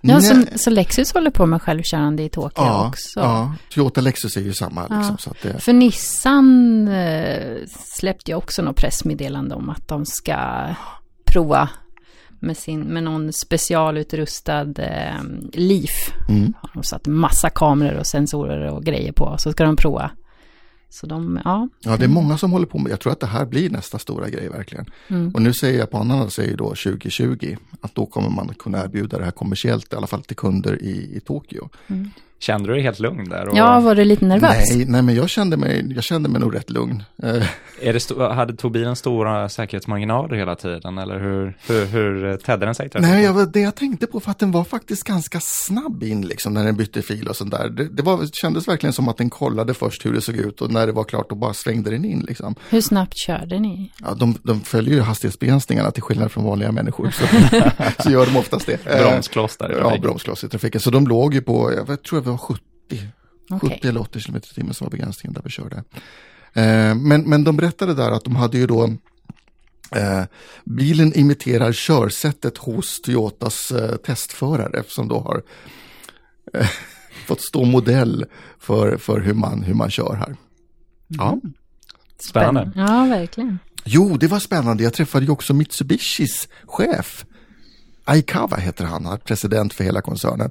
Ja, 0.00 0.20
så, 0.20 0.44
så, 0.56 0.70
Lexus 0.70 1.14
håller 1.14 1.30
på 1.30 1.46
med 1.46 1.62
självkörande 1.62 2.22
i 2.22 2.28
Tokyo 2.28 2.64
ja, 2.64 2.88
också? 2.88 3.20
Ja, 3.20 3.54
Toyota 3.70 4.00
Lexus 4.00 4.36
är 4.36 4.40
ju 4.40 4.52
samma. 4.52 4.86
Ja. 4.90 4.96
Liksom, 4.96 5.18
så 5.18 5.30
att 5.30 5.42
det... 5.42 5.58
För 5.58 5.72
Nissan 5.72 6.88
eh, 6.88 7.56
släppte 7.98 8.30
ju 8.30 8.36
också 8.36 8.62
något 8.62 8.76
pressmeddelande 8.76 9.54
om 9.54 9.70
att 9.70 9.88
de 9.88 10.06
ska 10.06 10.68
prova 11.24 11.68
med, 12.40 12.56
sin, 12.56 12.80
med 12.80 13.02
någon 13.02 13.32
specialutrustad 13.32 14.72
eh, 14.78 15.22
Leaf. 15.52 16.12
Mm. 16.28 16.54
De 16.74 16.82
satt 16.82 17.06
massa 17.06 17.50
kameror 17.50 17.98
och 17.98 18.06
sensorer 18.06 18.66
och 18.66 18.84
grejer 18.84 19.12
på. 19.12 19.34
Så 19.38 19.52
ska 19.52 19.64
de 19.64 19.76
prova 19.76 20.10
Så 20.92 21.06
de, 21.06 21.40
ja. 21.44 21.68
Ja, 21.80 21.96
det 21.96 22.04
är 22.04 22.08
många 22.08 22.38
som 22.38 22.52
håller 22.52 22.66
på 22.66 22.78
med, 22.78 22.92
jag 22.92 23.00
tror 23.00 23.12
att 23.12 23.20
det 23.20 23.26
här 23.26 23.46
blir 23.46 23.70
nästa 23.70 23.98
stora 23.98 24.28
grej 24.28 24.48
verkligen. 24.48 24.86
Mm. 25.08 25.30
Och 25.34 25.42
nu 25.42 25.52
säger 25.52 25.78
japanerna, 25.78 26.30
säger 26.30 26.56
då 26.56 26.64
2020, 26.64 27.56
att 27.80 27.94
då 27.94 28.06
kommer 28.06 28.28
man 28.28 28.54
kunna 28.58 28.84
erbjuda 28.84 29.18
det 29.18 29.24
här 29.24 29.30
kommersiellt, 29.30 29.92
i 29.92 29.96
alla 29.96 30.06
fall 30.06 30.22
till 30.22 30.36
kunder 30.36 30.82
i, 30.82 31.16
i 31.16 31.20
Tokyo. 31.20 31.68
Mm. 31.86 32.10
Kände 32.42 32.68
du 32.68 32.74
dig 32.74 32.82
helt 32.82 32.98
lugn 32.98 33.28
där? 33.28 33.48
Och... 33.48 33.56
Ja, 33.56 33.80
var 33.80 33.94
du 33.94 34.04
lite 34.04 34.24
nervös? 34.24 34.70
Nej, 34.70 34.84
nej 34.88 35.02
men 35.02 35.14
jag 35.14 35.28
kände 35.28 35.56
mig, 35.56 35.92
jag 35.94 36.04
kände 36.04 36.28
mig 36.28 36.40
nog 36.40 36.54
rätt 36.54 36.70
lugn. 36.70 37.02
Eh. 37.22 37.46
Är 37.82 37.92
det 37.92 38.34
hade 38.34 38.56
tog 38.56 38.72
bilen 38.72 38.96
stora 38.96 39.48
säkerhetsmarginaler 39.48 40.36
hela 40.36 40.56
tiden 40.56 40.98
eller 40.98 41.18
hur, 41.18 41.56
hur, 41.66 41.86
hur 41.86 42.36
tedde 42.36 42.66
den 42.66 42.74
sig? 42.74 42.90
Nej, 42.94 43.24
jag, 43.24 43.52
det 43.52 43.60
jag 43.60 43.74
tänkte 43.74 44.06
på 44.06 44.20
för 44.20 44.30
att 44.30 44.38
den 44.38 44.50
var 44.50 44.64
faktiskt 44.64 45.04
ganska 45.04 45.40
snabb 45.40 46.02
in 46.02 46.26
liksom 46.26 46.54
när 46.54 46.64
den 46.64 46.76
bytte 46.76 47.02
fil 47.02 47.28
och 47.28 47.36
sånt 47.36 47.50
där. 47.50 47.68
Det, 47.68 47.88
det 47.88 48.02
var, 48.02 48.26
kändes 48.32 48.68
verkligen 48.68 48.92
som 48.92 49.08
att 49.08 49.16
den 49.16 49.30
kollade 49.30 49.74
först 49.74 50.06
hur 50.06 50.12
det 50.12 50.20
såg 50.20 50.36
ut 50.36 50.60
och 50.60 50.70
när 50.70 50.86
det 50.86 50.92
var 50.92 51.04
klart 51.04 51.28
då 51.28 51.34
bara 51.34 51.54
svängde 51.54 51.90
den 51.90 52.04
in 52.04 52.24
liksom. 52.28 52.54
Hur 52.70 52.80
snabbt 52.80 53.16
körde 53.16 53.58
ni? 53.58 53.92
Ja, 54.00 54.14
de, 54.14 54.38
de 54.42 54.60
följer 54.60 54.94
ju 54.94 55.00
hastighetsbegränsningarna 55.00 55.90
till 55.90 56.02
skillnad 56.02 56.32
från 56.32 56.44
vanliga 56.44 56.72
människor. 56.72 57.10
Så, 57.10 57.26
så 58.02 58.10
gör 58.10 58.26
de 58.26 58.36
oftast 58.36 58.66
det. 58.66 58.84
Bromskloss 58.84 59.56
där. 59.56 59.76
Ja, 59.80 59.98
bromskloss 60.02 60.44
i 60.44 60.48
trafiken. 60.48 60.80
Så 60.80 60.90
de 60.90 61.06
låg 61.06 61.34
ju 61.34 61.42
på, 61.42 61.72
jag 61.88 62.02
tror 62.02 62.20
det 62.20 62.31
var 62.32 62.38
70 62.38 62.62
Okay. 63.50 63.70
70 63.70 63.88
eller 63.88 64.00
80 64.00 64.20
km 64.20 64.36
i 64.36 64.40
timmen 64.40 64.74
som 64.74 64.84
var 64.84 64.90
begränsningen 64.90 65.34
där 65.34 65.42
vi 65.44 65.50
körde. 65.50 65.76
Eh, 66.52 66.94
men, 66.94 67.22
men 67.22 67.44
de 67.44 67.56
berättade 67.56 67.94
där 67.94 68.10
att 68.10 68.24
de 68.24 68.36
hade 68.36 68.58
ju 68.58 68.66
då 68.66 68.84
eh, 69.96 70.22
bilen 70.64 71.14
imiterar 71.14 71.72
körsättet 71.72 72.58
hos 72.58 73.00
Toyotas 73.00 73.70
eh, 73.70 73.96
testförare 73.96 74.82
som 74.88 75.08
då 75.08 75.20
har 75.20 75.42
eh, 76.54 76.68
fått 77.26 77.40
stå 77.40 77.64
modell 77.64 78.24
för, 78.58 78.96
för 78.96 79.20
hur, 79.20 79.34
man, 79.34 79.62
hur 79.62 79.74
man 79.74 79.90
kör 79.90 80.14
här. 80.14 80.36
Ja. 81.08 81.32
Mm. 81.32 81.52
Spännande. 82.18 82.72
Ja, 82.74 83.04
verkligen. 83.04 83.58
Jo, 83.84 84.16
det 84.16 84.26
var 84.26 84.38
spännande. 84.38 84.82
Jag 84.82 84.94
träffade 84.94 85.24
ju 85.24 85.32
också 85.32 85.54
Mitsubishis 85.54 86.48
chef. 86.64 87.24
Aikawa 88.04 88.56
heter 88.56 88.84
han, 88.84 89.18
president 89.24 89.74
för 89.74 89.84
hela 89.84 90.00
koncernen. 90.00 90.50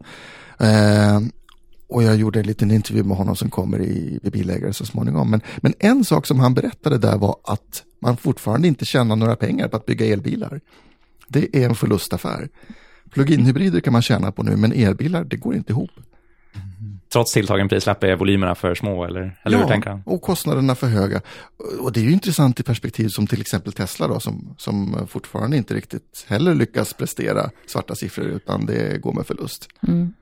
Och 1.92 2.04
jag 2.04 2.16
gjorde 2.16 2.40
en 2.40 2.46
liten 2.46 2.72
intervju 2.72 3.04
med 3.04 3.18
honom 3.18 3.36
som 3.36 3.50
kommer 3.50 3.82
i, 3.82 4.20
i 4.24 4.30
bilägare 4.30 4.74
så 4.74 4.86
småningom. 4.86 5.32
Men, 5.32 5.42
men 5.58 5.74
en 5.80 6.06
sak 6.06 6.26
som 6.26 6.40
han 6.40 6.54
berättade 6.54 6.98
där 6.98 7.18
var 7.18 7.36
att 7.44 7.84
man 8.02 8.18
fortfarande 8.18 8.68
inte 8.68 8.86
tjänar 8.86 9.16
några 9.16 9.36
pengar 9.36 9.68
på 9.68 9.78
att 9.78 9.86
bygga 9.86 10.06
elbilar. 10.06 10.62
Det 11.28 11.56
är 11.56 11.70
en 11.70 11.76
förlustaffär. 11.76 12.50
Plug-in-hybrider 13.14 13.80
kan 13.80 13.94
man 13.94 14.02
tjäna 14.02 14.32
på 14.32 14.44
nu, 14.44 14.56
men 14.56 14.72
elbilar, 14.72 15.24
det 15.24 15.38
går 15.38 15.56
inte 15.56 15.72
ihop. 15.72 15.92
Trots 17.14 17.34
tilltagen 17.34 17.70
prislapp 17.70 18.04
är 18.04 18.16
volymerna 18.16 18.56
för 18.56 18.76
små, 18.76 19.06
eller, 19.06 19.40
eller 19.44 19.58
ja, 19.58 19.64
hur 19.64 19.70
tänker 19.70 19.90
han? 19.90 20.04
och 20.06 20.22
kostnaderna 20.22 20.76
för 20.76 20.88
höga. 20.88 21.22
Och 21.80 21.92
det 21.92 22.00
är 22.00 22.04
ju 22.04 22.12
intressant 22.12 22.60
i 22.60 22.64
perspektiv 22.64 23.08
som 23.08 23.28
till 23.28 23.42
exempel 23.42 23.74
Tesla 23.74 24.08
då, 24.08 24.20
som, 24.20 24.56
som 24.58 25.08
fortfarande 25.08 25.58
inte 25.58 25.74
riktigt 25.74 26.26
heller 26.28 26.56
lyckas 26.56 26.94
prestera 26.94 27.50
svarta 27.68 27.96
siffror, 27.96 28.26
utan 28.26 28.66
det 28.66 29.02
går 29.02 29.14
med 29.14 29.28
förlust. 29.28 29.68
Mm. 29.88 30.14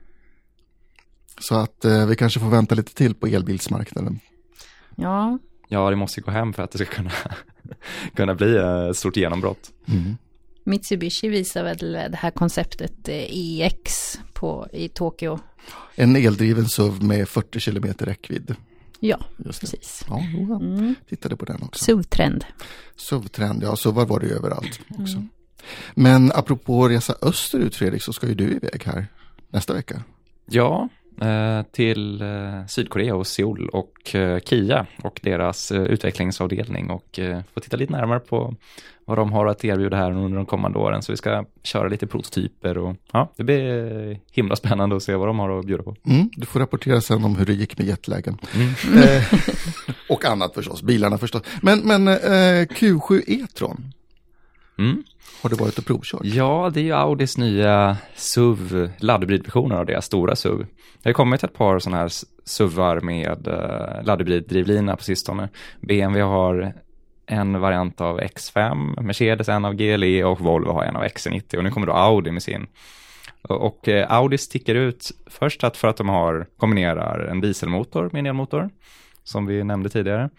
Så 1.39 1.55
att 1.55 1.85
eh, 1.85 2.05
vi 2.05 2.15
kanske 2.15 2.39
får 2.39 2.49
vänta 2.49 2.75
lite 2.75 2.93
till 2.93 3.15
på 3.15 3.27
elbilsmarknaden. 3.27 4.19
Ja. 4.95 5.39
Ja, 5.67 5.89
det 5.89 5.95
måste 5.95 6.21
gå 6.21 6.31
hem 6.31 6.53
för 6.53 6.63
att 6.63 6.71
det 6.71 6.77
ska 6.77 6.95
kunna, 6.95 7.11
kunna 8.15 8.35
bli 8.35 8.57
ett 8.89 8.97
stort 8.97 9.17
genombrott. 9.17 9.71
Mm. 9.85 10.17
Mitsubishi 10.63 11.27
visar 11.27 11.63
väl 11.63 11.91
det 11.91 12.15
här 12.17 12.31
konceptet 12.31 13.09
EX 13.09 14.15
eh, 14.15 14.21
e 14.21 14.23
på, 14.33 14.67
i 14.73 14.89
Tokyo. 14.89 15.39
En 15.95 16.15
eldriven 16.15 16.69
SUV 16.69 17.03
med 17.03 17.29
40 17.29 17.59
km 17.59 17.93
räckvidd. 17.99 18.55
Ja, 18.99 19.19
precis. 19.37 20.05
Ja, 20.07 20.19
mm. 20.19 20.95
tittade 21.09 21.35
på 21.35 21.45
den 21.45 21.63
också. 21.63 21.85
SUV-trend. 21.85 22.45
SUV-trend, 22.95 23.63
ja, 23.63 23.75
SUVar 23.75 24.05
var 24.05 24.19
det 24.19 24.27
ju 24.27 24.33
överallt 24.33 24.79
också. 24.89 25.15
Mm. 25.15 25.29
Men 25.93 26.31
apropå 26.31 26.87
resa 26.87 27.15
österut 27.21 27.75
Fredrik, 27.75 28.03
så 28.03 28.13
ska 28.13 28.27
ju 28.27 28.35
du 28.35 28.51
iväg 28.51 28.83
här 28.85 29.07
nästa 29.49 29.73
vecka. 29.73 30.03
Ja, 30.45 30.89
Eh, 30.89 30.98
till 31.71 32.21
eh, 32.21 32.65
Sydkorea 32.67 33.15
och 33.15 33.27
Seoul 33.27 33.69
och 33.69 34.15
eh, 34.15 34.39
Kia 34.39 34.85
och 35.03 35.19
deras 35.23 35.71
utvecklingsavdelning 35.71 36.89
och 36.89 37.19
få 37.53 37.59
titta 37.59 37.77
lite 37.77 37.91
närmare 37.93 38.19
på 38.19 38.55
vad 39.09 39.17
de 39.17 39.31
har 39.31 39.45
att 39.45 39.65
erbjuda 39.65 39.97
här 39.97 40.11
under 40.11 40.37
de 40.37 40.45
kommande 40.45 40.79
åren. 40.79 41.01
Så 41.01 41.11
vi 41.11 41.17
ska 41.17 41.45
köra 41.63 41.87
lite 41.87 42.07
prototyper 42.07 42.77
och 42.77 42.95
ja, 43.11 43.31
det 43.35 43.43
blir 43.43 44.19
himla 44.31 44.55
spännande 44.55 44.95
att 44.95 45.03
se 45.03 45.15
vad 45.15 45.27
de 45.27 45.39
har 45.39 45.59
att 45.59 45.65
bjuda 45.65 45.83
på. 45.83 45.95
Mm, 46.05 46.29
du 46.35 46.45
får 46.45 46.59
rapportera 46.59 47.01
sen 47.01 47.23
om 47.23 47.35
hur 47.35 47.45
det 47.45 47.53
gick 47.53 47.77
med 47.77 47.87
jetlägen. 47.87 48.37
Mm. 48.55 49.03
Eh, 49.03 49.23
och 50.09 50.25
annat 50.25 50.53
förstås, 50.53 50.81
bilarna 50.81 51.17
förstås. 51.17 51.41
Men, 51.61 51.79
men 51.79 52.07
eh, 52.07 52.65
Q7 52.65 53.23
E-tron, 53.27 53.93
mm. 54.79 55.03
har 55.41 55.49
du 55.49 55.55
varit 55.55 55.77
och 55.77 55.85
provkört? 55.85 56.21
Ja, 56.23 56.71
det 56.73 56.79
är 56.79 56.83
ju 56.83 56.93
Audis 56.93 57.37
nya 57.37 57.97
SUV, 58.15 58.89
laddhybridversioner 58.97 59.75
av 59.75 59.85
deras 59.85 60.05
stora 60.05 60.35
SUV. 60.35 60.65
Det 61.01 61.09
har 61.09 61.13
kommit 61.13 61.43
ett 61.43 61.53
par 61.53 61.79
sådana 61.79 61.97
här 61.97 62.11
SUVar 62.43 62.99
med 62.99 63.47
uh, 63.47 64.05
laddhybriddrivlina 64.05 64.95
på 64.95 65.03
sistone. 65.03 65.49
BMW 65.81 66.21
har 66.21 66.73
en 67.25 67.59
variant 67.59 68.01
av 68.01 68.19
X5, 68.19 69.01
Mercedes 69.01 69.49
en 69.49 69.65
av 69.65 69.73
GLE 69.73 70.23
och 70.23 70.39
Volvo 70.39 70.71
har 70.71 70.83
en 70.83 70.95
av 70.95 71.03
XC90 71.03 71.57
och 71.57 71.63
nu 71.63 71.71
kommer 71.71 71.87
då 71.87 71.93
Audi 71.93 72.31
med 72.31 72.43
sin. 72.43 72.67
Och, 73.41 73.87
uh, 73.87 74.11
Audi 74.13 74.37
sticker 74.37 74.75
ut 74.75 75.11
först 75.27 75.63
att 75.63 75.77
för 75.77 75.87
att 75.87 75.97
de 75.97 76.09
har 76.09 76.47
kombinerar 76.57 77.19
en 77.19 77.41
dieselmotor 77.41 78.09
med 78.13 78.19
en 78.19 78.25
elmotor, 78.25 78.69
som 79.23 79.45
vi 79.45 79.63
nämnde 79.63 79.89
tidigare, 79.89 80.29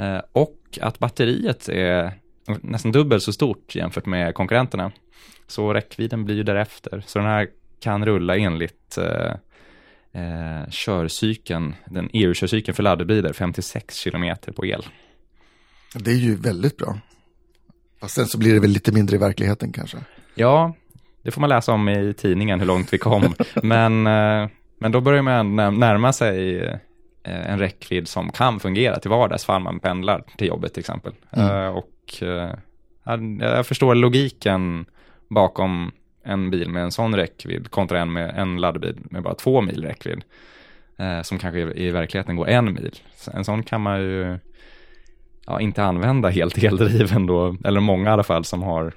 uh, 0.00 0.20
och 0.32 0.78
att 0.80 0.98
batteriet 0.98 1.68
är 1.68 2.12
nästan 2.62 2.92
dubbelt 2.92 3.22
så 3.22 3.32
stort 3.32 3.74
jämfört 3.74 4.06
med 4.06 4.34
konkurrenterna. 4.34 4.92
Så 5.46 5.74
räckvidden 5.74 6.24
blir 6.24 6.36
ju 6.36 6.42
därefter. 6.42 7.02
Så 7.06 7.18
den 7.18 7.28
här 7.28 7.48
kan 7.80 8.06
rulla 8.06 8.36
enligt 8.36 8.98
uh, 8.98 9.34
eh, 10.22 10.68
körcykeln, 10.70 11.74
den 11.86 12.10
EU-körcykeln 12.12 12.74
för 12.74 12.82
laddhybrider, 12.82 13.32
56 13.32 13.94
kilometer 13.96 14.52
på 14.52 14.66
el. 14.66 14.86
Det 15.94 16.10
är 16.10 16.14
ju 16.14 16.36
väldigt 16.36 16.76
bra. 16.76 16.98
Fast 18.00 18.14
sen 18.14 18.26
så 18.26 18.38
blir 18.38 18.54
det 18.54 18.60
väl 18.60 18.70
lite 18.70 18.92
mindre 18.92 19.16
i 19.16 19.18
verkligheten 19.18 19.72
kanske. 19.72 19.98
Ja, 20.34 20.74
det 21.22 21.30
får 21.30 21.40
man 21.40 21.50
läsa 21.50 21.72
om 21.72 21.88
i 21.88 22.14
tidningen 22.14 22.60
hur 22.60 22.66
långt 22.66 22.92
vi 22.92 22.98
kom. 22.98 23.34
men, 23.62 24.06
eh, 24.06 24.48
men 24.78 24.92
då 24.92 25.00
börjar 25.00 25.22
man 25.22 25.56
närma 25.56 26.12
sig 26.12 26.60
eh, 26.66 26.78
en 27.22 27.58
räckvidd 27.58 28.08
som 28.08 28.32
kan 28.32 28.60
fungera 28.60 28.98
till 28.98 29.10
vardags 29.10 29.44
fall 29.44 29.62
man 29.62 29.80
pendlar 29.80 30.24
till 30.36 30.48
jobbet 30.48 30.74
till 30.74 30.80
exempel. 30.80 31.12
Mm. 31.30 31.50
Uh, 31.50 31.82
och 32.08 32.22
uh, 32.22 33.38
jag 33.40 33.66
förstår 33.66 33.94
logiken 33.94 34.86
bakom 35.28 35.92
en 36.24 36.50
bil 36.50 36.70
med 36.70 36.82
en 36.82 36.92
sån 36.92 37.16
räckvidd 37.16 37.70
kontra 37.70 38.00
en 38.00 38.12
med 38.12 38.34
en 38.36 38.60
laddbil 38.60 38.98
med 39.10 39.22
bara 39.22 39.34
två 39.34 39.60
mil 39.60 39.84
räckvidd. 39.84 40.24
Eh, 40.98 41.22
som 41.22 41.38
kanske 41.38 41.60
i, 41.60 41.86
i, 41.86 41.90
verkligheten 41.90 42.36
går 42.36 42.48
en 42.48 42.74
mil. 42.74 43.00
Så 43.16 43.30
en 43.34 43.44
sån 43.44 43.62
kan 43.62 43.80
man 43.80 44.00
ju 44.00 44.38
ja, 45.46 45.60
inte 45.60 45.82
använda 45.82 46.28
helt 46.28 46.58
eldriven 46.64 47.26
då, 47.26 47.56
eller 47.64 47.80
många 47.80 48.10
i 48.10 48.12
alla 48.12 48.22
fall 48.22 48.44
som 48.44 48.62
har 48.62 48.92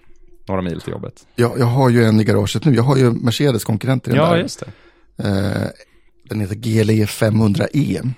några 0.47 0.61
mil 0.61 0.81
till 0.81 0.91
jobbet. 0.91 1.27
Ja, 1.35 1.53
jag 1.57 1.65
har 1.65 1.89
ju 1.89 2.03
en 2.03 2.19
i 2.19 2.23
garaget 2.23 2.65
nu, 2.65 2.75
jag 2.75 2.83
har 2.83 2.97
ju 2.97 3.11
Mercedes 3.11 3.63
konkurrenter 3.63 4.11
i 4.11 4.13
den 4.13 4.23
ja, 4.23 4.31
där. 4.31 4.41
just 4.41 4.59
det. 4.59 4.71
Eh, 5.27 5.67
den 6.23 6.39
heter 6.39 6.55
GLE 6.55 7.05
500E. 7.05 8.09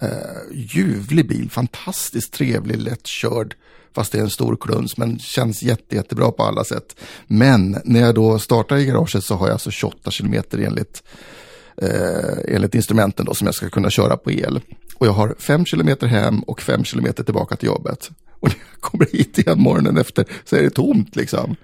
Eh, 0.00 0.08
ljuvlig 0.52 1.28
bil, 1.28 1.50
fantastiskt 1.50 2.32
trevlig, 2.32 2.78
lättkörd 2.78 3.54
fast 3.94 4.12
det 4.12 4.18
är 4.18 4.22
en 4.22 4.30
stor 4.30 4.56
kluns, 4.56 4.96
men 4.96 5.18
känns 5.18 5.62
jätte, 5.62 5.96
jättebra 5.96 6.30
på 6.30 6.42
alla 6.42 6.64
sätt. 6.64 6.96
Men 7.26 7.80
när 7.84 8.00
jag 8.00 8.14
då 8.14 8.38
startar 8.38 8.76
i 8.76 8.84
garaget 8.84 9.24
så 9.24 9.34
har 9.34 9.46
jag 9.46 9.52
alltså 9.52 9.70
28 9.70 10.10
kilometer 10.10 10.58
enligt, 10.58 11.02
eh, 11.82 12.54
enligt 12.54 12.74
instrumenten 12.74 13.26
då 13.26 13.34
som 13.34 13.46
jag 13.46 13.54
ska 13.54 13.68
kunna 13.68 13.90
köra 13.90 14.16
på 14.16 14.32
el. 14.32 14.60
Och 14.94 15.06
jag 15.06 15.12
har 15.12 15.34
5 15.38 15.64
kilometer 15.64 16.06
hem 16.06 16.40
och 16.40 16.60
5 16.60 16.84
kilometer 16.84 17.24
tillbaka 17.24 17.56
till 17.56 17.66
jobbet. 17.66 18.10
Och 18.40 18.48
när 18.48 18.56
jag 18.72 18.80
kommer 18.80 19.06
hit 19.12 19.38
igen 19.38 19.60
morgonen 19.60 19.96
efter 19.96 20.24
så 20.44 20.56
är 20.56 20.62
det 20.62 20.70
tomt 20.70 21.16
liksom. 21.16 21.56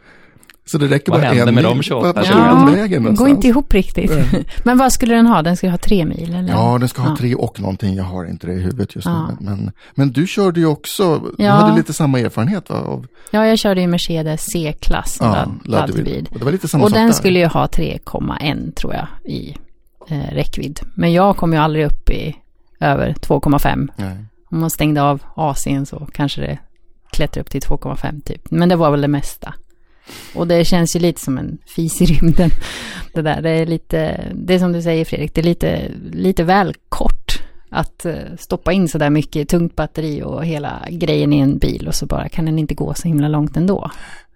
Så 0.71 0.79
det 0.79 0.87
räcker 0.87 1.13
vad 1.13 1.21
bara 1.21 1.31
en 1.31 1.55
med 1.55 1.65
de 1.65 1.83
28 1.83 2.23
ja, 2.25 2.69
vägen 2.75 3.15
går 3.15 3.29
inte 3.29 3.49
ihop 3.49 3.75
riktigt. 3.75 4.11
Mm. 4.11 4.45
Men 4.65 4.79
vad 4.79 4.93
skulle 4.93 5.15
den 5.15 5.27
ha? 5.27 5.43
Den 5.43 5.57
ska 5.57 5.71
ha 5.71 5.79
tre 5.79 6.05
mil? 6.05 6.35
Eller? 6.35 6.53
Ja, 6.53 6.79
den 6.79 6.89
ska 6.89 7.03
ha 7.03 7.09
ja. 7.11 7.17
tre 7.17 7.35
och 7.35 7.61
någonting. 7.61 7.95
Jag 7.95 8.05
har 8.05 8.25
inte 8.25 8.47
det 8.47 8.53
i 8.53 8.61
huvudet 8.61 8.95
just 8.95 9.07
ja. 9.07 9.29
nu. 9.29 9.37
Men, 9.41 9.73
men 9.95 10.13
du 10.13 10.27
körde 10.27 10.61
ju 10.61 10.67
också, 10.67 11.23
du 11.39 11.47
hade 11.47 11.77
lite 11.77 11.93
samma 11.93 12.21
erfarenhet 12.21 12.71
va? 12.71 12.77
Av... 12.77 13.07
Ja, 13.31 13.47
jag 13.47 13.59
körde 13.59 13.81
ju 13.81 13.87
Mercedes 13.87 14.41
C-klass 14.53 15.19
ja, 15.21 15.47
laddhybrid. 15.65 16.29
Och, 16.33 16.39
det 16.39 16.45
var 16.45 16.53
lite 16.53 16.69
samma 16.69 16.85
och 16.85 16.91
den 16.91 17.07
där. 17.07 17.13
skulle 17.13 17.39
ju 17.39 17.47
ha 17.47 17.67
3,1 17.67 18.75
tror 18.75 18.95
jag 18.95 19.07
i 19.25 19.57
eh, 20.09 20.35
räckvidd. 20.35 20.81
Men 20.95 21.13
jag 21.13 21.37
kom 21.37 21.53
ju 21.53 21.59
aldrig 21.59 21.87
upp 21.87 22.11
i 22.11 22.37
över 22.81 23.13
2,5. 23.13 23.89
Om 24.51 24.61
man 24.61 24.71
stängde 24.71 25.03
av 25.03 25.23
AC'n 25.37 25.85
så 25.85 26.09
kanske 26.13 26.41
det 26.41 26.59
klättrar 27.13 27.41
upp 27.41 27.51
till 27.51 27.61
2,5 27.61 28.23
typ. 28.23 28.51
Men 28.51 28.69
det 28.69 28.77
var 28.77 28.91
väl 28.91 29.01
det 29.01 29.09
mesta. 29.09 29.55
Och 30.35 30.47
det 30.47 30.65
känns 30.65 30.97
ju 30.97 31.01
lite 31.01 31.21
som 31.21 31.39
en 31.39 31.59
fis 31.67 32.03
i 32.03 32.07
rymden. 32.07 32.51
Det 33.15 33.23
där, 33.23 33.43
det 33.43 33.51
är 33.51 33.67
lite, 33.67 34.25
det 34.35 34.55
är 34.55 34.59
som 34.59 34.73
du 34.73 34.83
säger 34.83 35.05
Fredrik, 35.05 35.35
det 35.35 35.41
är 35.41 35.45
lite, 35.45 35.91
lite 36.13 36.45
väl 36.45 36.75
kort 36.89 37.43
Att 37.71 38.05
eh, 38.05 38.15
stoppa 38.39 38.73
in 38.73 38.89
så 38.89 38.99
där 38.99 39.11
mycket 39.11 39.49
tungt 39.49 39.77
batteri 39.77 40.23
och 40.23 40.45
hela 40.45 40.87
grejen 40.91 41.33
i 41.33 41.39
en 41.39 41.59
bil 41.59 41.89
och 41.89 41.95
så 41.95 42.07
bara 42.07 42.29
kan 42.29 42.45
den 42.45 42.59
inte 42.59 42.75
gå 42.75 42.95
så 42.95 43.09
himla 43.09 43.29
långt 43.29 43.57
ändå. 43.57 43.91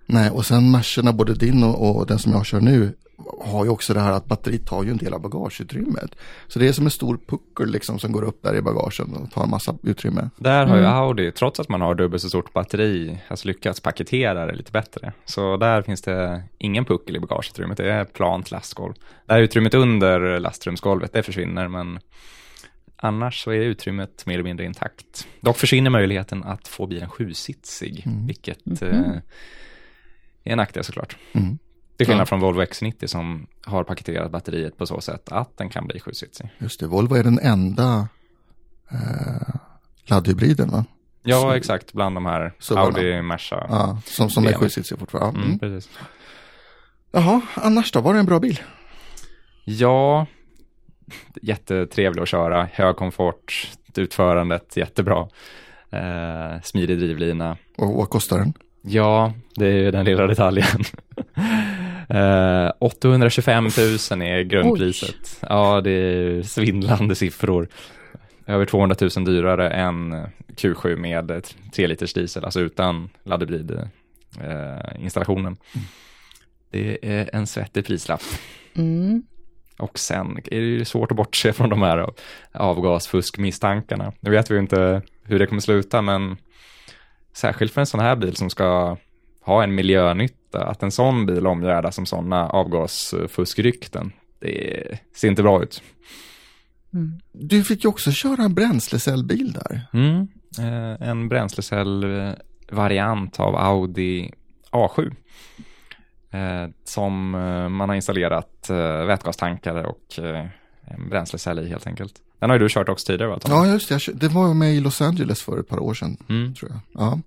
Nej, 0.06 0.30
och 0.30 0.46
sen 0.46 0.70
Mercerna, 0.70 1.12
både 1.12 1.34
din 1.34 1.62
och, 1.62 1.96
och 1.96 2.06
den 2.06 2.18
som 2.18 2.32
jag 2.32 2.46
kör 2.46 2.60
nu, 2.60 2.92
har 3.40 3.64
ju 3.64 3.70
också 3.70 3.94
det 3.94 4.00
här 4.00 4.12
att 4.12 4.26
batteriet 4.26 4.66
tar 4.66 4.84
ju 4.84 4.90
en 4.90 4.96
del 4.96 5.14
av 5.14 5.20
bagageutrymmet. 5.20 6.14
Så 6.48 6.58
det 6.58 6.68
är 6.68 6.72
som 6.72 6.84
en 6.84 6.90
stor 6.90 7.18
puckel 7.26 7.70
liksom 7.70 7.98
som 7.98 8.12
går 8.12 8.24
upp 8.24 8.42
där 8.42 8.56
i 8.56 8.62
bagagen 8.62 9.16
och 9.16 9.30
tar 9.30 9.44
en 9.44 9.50
massa 9.50 9.74
utrymme. 9.82 10.30
Där 10.36 10.66
har 10.66 10.76
ju 10.76 10.84
Audi, 10.84 11.32
trots 11.32 11.60
att 11.60 11.68
man 11.68 11.80
har 11.80 11.94
dubbelt 11.94 12.22
så 12.22 12.28
stort 12.28 12.52
batteri, 12.52 13.18
alltså 13.28 13.48
lyckats 13.48 13.80
paketera 13.80 14.46
det 14.46 14.54
lite 14.54 14.72
bättre. 14.72 15.12
Så 15.24 15.56
där 15.56 15.82
finns 15.82 16.02
det 16.02 16.42
ingen 16.58 16.84
puckel 16.84 17.16
i 17.16 17.20
bagageutrymmet, 17.20 17.76
det 17.76 17.92
är 17.92 18.04
plant 18.04 18.50
lastgolv. 18.50 18.94
Det 19.26 19.32
här 19.32 19.40
utrymmet 19.40 19.74
under 19.74 20.40
lastrumsgolvet, 20.40 21.12
det 21.12 21.22
försvinner, 21.22 21.68
men 21.68 21.98
annars 22.96 23.44
så 23.44 23.50
är 23.50 23.60
utrymmet 23.60 24.26
mer 24.26 24.34
eller 24.34 24.44
mindre 24.44 24.66
intakt. 24.66 25.26
Dock 25.40 25.56
försvinner 25.56 25.90
möjligheten 25.90 26.44
att 26.44 26.68
få 26.68 26.86
bilen 26.86 27.08
sjusitsig, 27.08 28.02
mm. 28.06 28.26
vilket 28.26 28.66
mm 28.66 28.76
-hmm. 28.76 29.14
eh, 29.14 29.20
är 30.44 30.52
en 30.52 30.56
nackdel 30.56 30.84
såklart. 30.84 31.16
Mm. 31.32 31.58
Till 31.96 32.06
skillnad 32.06 32.22
ja. 32.22 32.26
från 32.26 32.40
Volvo 32.40 32.62
X90 32.62 33.06
som 33.06 33.46
har 33.64 33.84
paketerat 33.84 34.30
batteriet 34.30 34.78
på 34.78 34.86
så 34.86 35.00
sätt 35.00 35.32
att 35.32 35.56
den 35.56 35.68
kan 35.68 35.86
bli 35.86 36.00
sjusitsig. 36.00 36.48
Just 36.58 36.80
det, 36.80 36.86
Volvo 36.86 37.14
är 37.14 37.24
den 37.24 37.38
enda 37.38 38.08
eh, 38.90 39.54
laddhybriden 40.04 40.70
va? 40.70 40.84
Ja, 41.22 41.40
så, 41.40 41.50
exakt, 41.50 41.92
bland 41.92 42.16
de 42.16 42.26
här 42.26 42.52
Audi, 42.70 43.22
Merca. 43.22 43.66
Ja, 43.68 44.00
som, 44.04 44.30
som 44.30 44.46
är 44.46 44.52
sjusitsiga 44.52 44.98
fortfarande. 44.98 45.38
Mm. 45.38 45.48
Mm, 45.48 45.58
precis. 45.58 45.90
Jaha, 47.10 47.40
annars 47.54 47.92
då, 47.92 48.00
var 48.00 48.14
det 48.14 48.20
en 48.20 48.26
bra 48.26 48.40
bil? 48.40 48.60
Ja, 49.64 50.26
jättetrevlig 51.42 52.22
att 52.22 52.28
köra, 52.28 52.68
hög 52.72 52.96
komfort, 52.96 53.70
utförandet 53.96 54.76
jättebra, 54.76 55.28
eh, 55.90 56.60
smidig 56.62 56.98
drivlina. 56.98 57.56
Och 57.78 57.94
vad 57.94 58.10
kostar 58.10 58.38
den? 58.38 58.54
Ja, 58.86 59.32
det 59.56 59.66
är 59.66 59.72
ju 59.72 59.90
den 59.90 60.04
lilla 60.04 60.26
detaljen. 60.26 60.80
uh, 62.14 62.72
825 62.78 63.64
000 63.64 63.70
är 64.22 64.42
grundpriset. 64.42 65.38
Oj. 65.42 65.48
Ja, 65.50 65.80
det 65.80 65.90
är 65.90 66.42
svindlande 66.42 67.14
siffror. 67.14 67.68
Över 68.46 68.64
200 68.64 68.96
000 69.16 69.24
dyrare 69.24 69.70
än 69.70 70.26
Q7 70.56 70.96
med 70.96 71.44
3 71.74 71.86
liters 71.86 72.12
diesel, 72.12 72.44
alltså 72.44 72.60
utan 72.60 73.08
laddhybrid 73.22 73.70
uh, 73.70 75.04
installationen. 75.04 75.56
Mm. 75.74 75.86
Det 76.70 76.98
är 77.02 77.30
en 77.32 77.46
svettig 77.46 77.86
prislapp. 77.86 78.22
Mm. 78.74 79.22
Och 79.78 79.98
sen 79.98 80.36
är 80.36 80.60
det 80.60 80.66
ju 80.66 80.84
svårt 80.84 81.10
att 81.10 81.16
bortse 81.16 81.52
från 81.52 81.70
de 81.70 81.82
här 81.82 82.06
avgasfuskmisstankarna. 82.52 84.12
Nu 84.20 84.30
vet 84.30 84.50
vi 84.50 84.54
ju 84.54 84.60
inte 84.60 85.02
hur 85.22 85.38
det 85.38 85.46
kommer 85.46 85.60
sluta, 85.60 86.02
men 86.02 86.36
särskilt 87.36 87.72
för 87.72 87.80
en 87.80 87.86
sån 87.86 88.00
här 88.00 88.16
bil 88.16 88.36
som 88.36 88.50
ska 88.50 88.96
ha 89.40 89.62
en 89.62 89.74
miljönytta, 89.74 90.64
att 90.64 90.82
en 90.82 90.90
sån 90.90 91.26
bil 91.26 91.46
omgärdas 91.46 91.94
som 91.94 92.06
sådana 92.06 92.48
avgasfuskrykten, 92.48 94.12
det 94.40 94.98
ser 95.16 95.28
inte 95.28 95.42
bra 95.42 95.62
ut. 95.62 95.82
Mm. 96.94 97.20
Du 97.32 97.64
fick 97.64 97.84
ju 97.84 97.90
också 97.90 98.12
köra 98.12 98.42
en 98.42 98.54
bränslecellbil 98.54 99.52
där. 99.52 99.80
Mm, 99.92 100.28
eh, 100.58 101.08
en 101.08 101.28
bränslecellvariant 101.28 103.40
av 103.40 103.56
Audi 103.56 104.32
A7. 104.70 105.12
Eh, 106.34 106.68
som 106.84 107.34
eh, 107.34 107.68
man 107.68 107.88
har 107.88 107.96
installerat 107.96 108.70
eh, 108.70 109.04
vätgastankar 109.04 109.84
och 109.84 110.18
en 110.86 111.08
bränslecell 111.08 111.58
i 111.58 111.68
helt 111.68 111.86
enkelt. 111.86 112.14
Den 112.38 112.50
har 112.50 112.58
ju 112.58 112.64
du 112.64 112.68
kört 112.68 112.88
också 112.88 113.06
tidigare 113.06 113.30
va? 113.30 113.38
Ja, 113.48 113.66
just 113.66 113.88
det. 113.88 114.12
Det 114.14 114.28
var 114.28 114.54
med 114.54 114.74
i 114.74 114.80
Los 114.80 115.00
Angeles 115.00 115.42
för 115.42 115.60
ett 115.60 115.68
par 115.68 115.78
år 115.78 115.94
sedan. 115.94 116.16
Mm. 116.28 116.54
tror 116.54 116.70
jag. 116.70 116.80
Ja. 117.04 117.20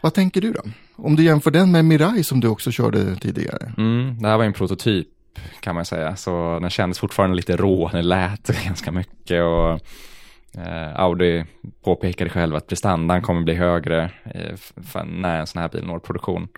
Vad 0.00 0.14
tänker 0.14 0.40
du 0.40 0.52
då? 0.52 0.62
Om 0.96 1.16
du 1.16 1.24
jämför 1.24 1.50
den 1.50 1.72
med 1.72 1.84
Mirai 1.84 2.24
som 2.24 2.40
du 2.40 2.48
också 2.48 2.70
körde 2.70 3.16
tidigare. 3.16 3.72
Mm, 3.78 4.22
det 4.22 4.28
här 4.28 4.36
var 4.36 4.44
en 4.44 4.52
prototyp 4.52 5.08
kan 5.60 5.74
man 5.74 5.84
säga, 5.84 6.16
så 6.16 6.58
den 6.60 6.70
kändes 6.70 6.98
fortfarande 6.98 7.36
lite 7.36 7.56
rå, 7.56 7.88
den 7.92 8.08
lät 8.08 8.64
ganska 8.64 8.92
mycket 8.92 9.42
och 9.42 9.70
eh, 10.60 11.00
Audi 11.00 11.44
påpekade 11.84 12.30
själv 12.30 12.54
att 12.54 12.66
prestandan 12.66 13.22
kommer 13.22 13.42
bli 13.42 13.54
högre 13.54 14.10
eh, 14.24 15.04
när 15.04 15.40
en 15.40 15.46
sån 15.46 15.62
här 15.62 15.68
bil 15.68 15.84
når 15.84 15.98
produktion. 15.98 16.48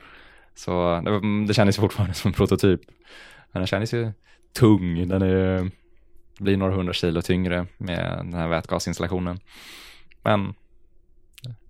Så 0.55 1.01
det, 1.05 1.47
det 1.47 1.55
kändes 1.55 1.77
fortfarande 1.77 2.15
som 2.15 2.29
en 2.29 2.33
prototyp. 2.35 2.81
Men 3.53 3.61
den 3.61 3.67
kändes 3.67 3.95
ju 3.95 4.13
tung, 4.59 5.09
den 5.09 5.23
är 5.23 5.71
blir 6.39 6.57
några 6.57 6.75
hundra 6.75 6.93
kilo 6.93 7.23
tyngre 7.23 7.67
med 7.79 8.19
den 8.19 8.35
här 8.35 8.49
vätgasinstallationen. 8.49 9.39
Men 10.23 10.55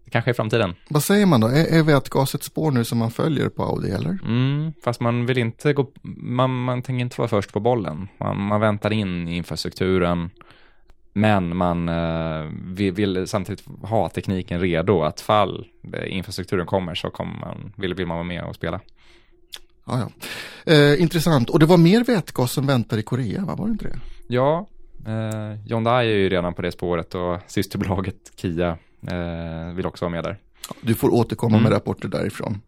det 0.05 0.11
kanske 0.11 0.31
är 0.31 0.35
framtiden. 0.35 0.74
Vad 0.88 1.03
säger 1.03 1.27
man 1.27 1.40
då? 1.40 1.46
Är, 1.46 1.79
är 1.79 1.83
vätgas 1.83 2.35
ett 2.35 2.42
spår 2.42 2.70
nu 2.70 2.85
som 2.85 2.98
man 2.98 3.11
följer 3.11 3.48
på 3.48 3.62
Audi 3.62 3.90
eller? 3.90 4.18
Mm, 4.24 4.72
fast 4.85 5.00
man 5.00 5.27
vill 5.27 5.38
inte 5.38 5.72
gå, 5.72 5.90
man, 6.22 6.64
man 6.64 6.83
tänker 6.83 7.00
inte 7.00 7.20
vara 7.20 7.29
först 7.29 7.53
på 7.53 7.61
bollen. 7.61 8.09
Man, 8.18 8.40
man 8.40 8.61
väntar 8.61 8.92
in 8.92 9.29
infrastrukturen. 9.29 10.31
Men 11.16 11.57
man 11.57 11.88
eh, 11.88 12.50
vill, 12.64 12.92
vill, 12.92 13.27
samtidigt 13.27 13.64
ha 13.83 14.09
tekniken 14.09 14.61
redo 14.61 15.03
att 15.03 15.20
fall 15.20 15.66
infrastrukturen 16.07 16.66
kommer 16.66 16.94
så 16.94 17.11
kommer 17.11 17.40
man, 17.40 17.72
vill, 17.77 17.94
vill 17.94 18.07
man 18.07 18.16
vara 18.16 18.24
med 18.24 18.44
och 18.44 18.55
spela. 18.55 18.81
Ja, 19.87 20.00
ja. 20.00 20.11
Eh, 20.72 21.03
intressant. 21.03 21.50
Och 21.50 21.59
det 21.59 21.66
var 21.66 21.77
mer 21.77 22.05
vätgas 22.05 22.53
som 22.53 22.66
väntar 22.66 22.98
i 22.98 23.03
Korea, 23.03 23.44
va? 23.44 23.55
var 23.55 23.66
det 23.66 23.72
inte 23.72 23.85
det? 23.85 24.00
Ja, 24.26 24.66
eh, 25.06 25.58
Hyundai 25.66 26.06
är 26.06 26.16
ju 26.16 26.28
redan 26.28 26.54
på 26.54 26.62
det 26.62 26.72
spåret 26.72 27.14
och 27.14 27.38
systerbolaget 27.46 28.16
Kia 28.37 28.78
eh, 29.10 29.74
vill 29.74 29.87
också 29.87 30.04
vara 30.04 30.12
med 30.12 30.24
där. 30.24 30.38
Du 30.80 30.94
får 30.94 31.14
återkomma 31.14 31.56
mm. 31.56 31.62
med 31.62 31.72
rapporter 31.72 32.08
därifrån. 32.08 32.60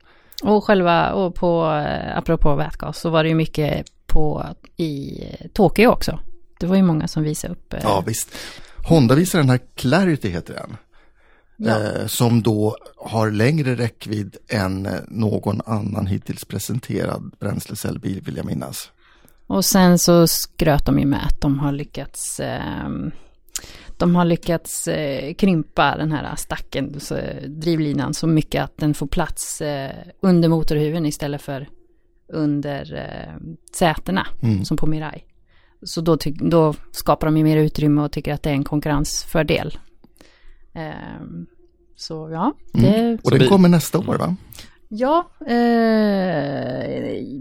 Och 0.42 0.64
själva, 0.64 1.12
och 1.12 1.35
på, 1.35 1.64
eh, 1.64 2.19
apropå 2.19 2.55
vätgas, 2.55 3.01
så 3.01 3.11
var 3.11 3.23
det 3.23 3.29
ju 3.29 3.35
mycket 3.35 3.87
på 4.07 4.45
i 4.77 5.23
Tokyo 5.53 5.88
också. 5.88 6.19
Det 6.61 6.66
var 6.66 6.77
ju 6.77 6.83
många 6.83 7.09
som 7.09 7.23
visade 7.23 7.53
upp. 7.53 7.75
Eh... 7.75 7.81
Ja, 7.83 8.05
visst. 8.07 8.35
Honda 8.88 9.14
visar 9.14 9.38
den 9.38 9.51
här 9.51 9.61
Clarity 9.75 10.29
heter 10.29 10.55
den. 10.55 10.77
Ja. 11.57 11.83
Eh, 11.83 12.07
som 12.07 12.42
då 12.42 12.77
har 12.97 13.31
längre 13.31 13.75
räckvidd 13.75 14.37
än 14.49 14.88
någon 15.09 15.61
annan 15.66 16.07
hittills 16.07 16.45
presenterad 16.45 17.33
bränslecellbil 17.40 18.21
vill 18.21 18.37
jag 18.37 18.47
minnas. 18.47 18.90
Och 19.47 19.65
sen 19.65 19.99
så 19.99 20.27
skröt 20.27 20.87
de 20.87 20.99
ju 20.99 21.07
med 21.07 21.27
att 21.27 21.41
de 21.41 21.59
har 21.59 21.73
lyckats 21.73 22.41
eh, 22.41 22.89
de 23.99 24.17
har 24.17 24.25
lyckats 24.25 24.89
eh, 24.89 25.35
krympa 25.35 25.97
den 25.97 26.13
här 26.13 26.37
stacken, 26.37 27.01
så, 27.01 27.19
drivlinan, 27.49 28.15
så 28.15 28.27
mycket 28.27 28.65
att 28.65 28.79
den 28.79 28.95
får 28.95 29.07
plats 29.07 29.61
eh, 29.61 29.93
under 30.21 30.49
motorhuven 30.49 31.07
istället 31.07 31.43
för 31.43 31.69
under 32.33 32.95
eh, 32.95 33.57
sätena, 33.77 34.27
mm. 34.43 34.65
som 34.65 34.77
på 34.77 34.87
Mirai. 34.87 35.25
Så 35.83 36.01
då, 36.01 36.19
då, 36.41 36.75
skapar 36.91 37.27
de 37.27 37.37
ju 37.37 37.45
mer 37.45 37.57
utrymme 37.57 38.03
och 38.03 38.13
tycker 38.13 38.35
att 38.35 38.43
det 38.43 38.51
är 38.51 38.55
en 38.55 38.65
konkurrensfördel. 38.65 39.79
Ehm, 40.75 41.47
så 41.97 42.31
ja. 42.33 42.55
Det, 42.73 42.95
mm. 42.95 43.19
Och 43.25 43.31
den 43.31 43.49
kommer 43.49 43.69
nästa 43.69 43.99
år 43.99 44.19
va? 44.19 44.37
Ja, 44.88 45.29
eh, 45.40 45.57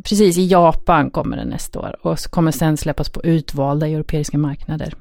precis. 0.04 0.38
I 0.38 0.48
Japan 0.48 1.10
kommer 1.10 1.38
den 1.38 1.48
nästa 1.48 1.80
år. 1.80 1.96
Och 2.02 2.20
så 2.20 2.30
kommer 2.30 2.52
sen 2.52 2.78
släppas 2.78 3.10
på 3.10 3.24
utvalda 3.24 3.88
europeiska 3.88 4.38
marknader. 4.38 4.94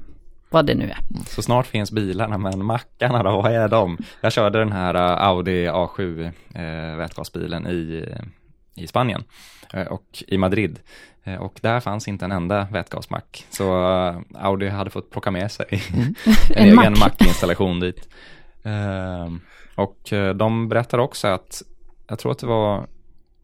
Vad 0.49 0.65
det 0.65 0.75
nu 0.75 0.89
är. 0.89 0.97
Så 1.25 1.41
snart 1.41 1.67
finns 1.67 1.91
bilarna, 1.91 2.37
men 2.37 2.65
mackarna 2.65 3.23
då, 3.23 3.41
vad 3.41 3.51
är 3.51 3.67
de? 3.67 3.97
Jag 4.21 4.31
körde 4.31 4.59
den 4.59 4.71
här 4.71 4.95
eh, 4.95 5.27
Audi 5.27 5.67
A7 5.67 6.31
eh, 6.55 6.97
vätgasbilen 6.97 7.67
i, 7.67 8.05
i 8.75 8.87
Spanien 8.87 9.23
eh, 9.73 9.87
och 9.87 10.23
i 10.27 10.37
Madrid. 10.37 10.79
Eh, 11.23 11.35
och 11.35 11.59
där 11.61 11.79
fanns 11.79 12.07
inte 12.07 12.25
en 12.25 12.31
enda 12.31 12.67
vätgasmack. 12.71 13.45
Så 13.49 13.63
eh, 13.63 14.19
Audi 14.35 14.67
hade 14.67 14.89
fått 14.89 15.09
plocka 15.09 15.31
med 15.31 15.51
sig 15.51 15.65
mm. 15.93 16.15
en, 16.49 16.67
en 16.69 16.79
egen 16.79 16.99
mackinstallation 16.99 17.79
dit. 17.79 18.09
och 19.75 19.99
de 20.35 20.69
berättar 20.69 20.97
också 20.97 21.27
att 21.27 21.61
jag 22.07 22.19
tror 22.19 22.31
att 22.31 22.39
det 22.39 22.47
var 22.47 22.87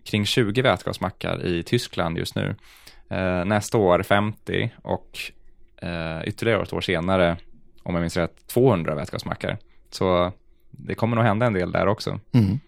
kring 0.03 0.25
20 0.25 0.61
vätgasmackar 0.61 1.45
i 1.45 1.63
Tyskland 1.63 2.17
just 2.17 2.35
nu. 2.35 2.55
Eh, 3.09 3.45
nästa 3.45 3.77
år 3.77 4.03
50 4.03 4.71
och 4.81 5.19
eh, 5.81 6.27
ytterligare 6.27 6.63
ett 6.63 6.73
år 6.73 6.81
senare, 6.81 7.37
om 7.83 7.95
jag 7.95 8.01
minns 8.01 8.17
rätt, 8.17 8.47
200 8.47 8.95
vätgasmackar. 8.95 9.57
Så 9.89 10.31
det 10.71 10.95
kommer 10.95 11.15
nog 11.15 11.25
hända 11.25 11.45
en 11.45 11.53
del 11.53 11.71
där 11.71 11.87
också. 11.87 12.19
Mm. 12.31 12.59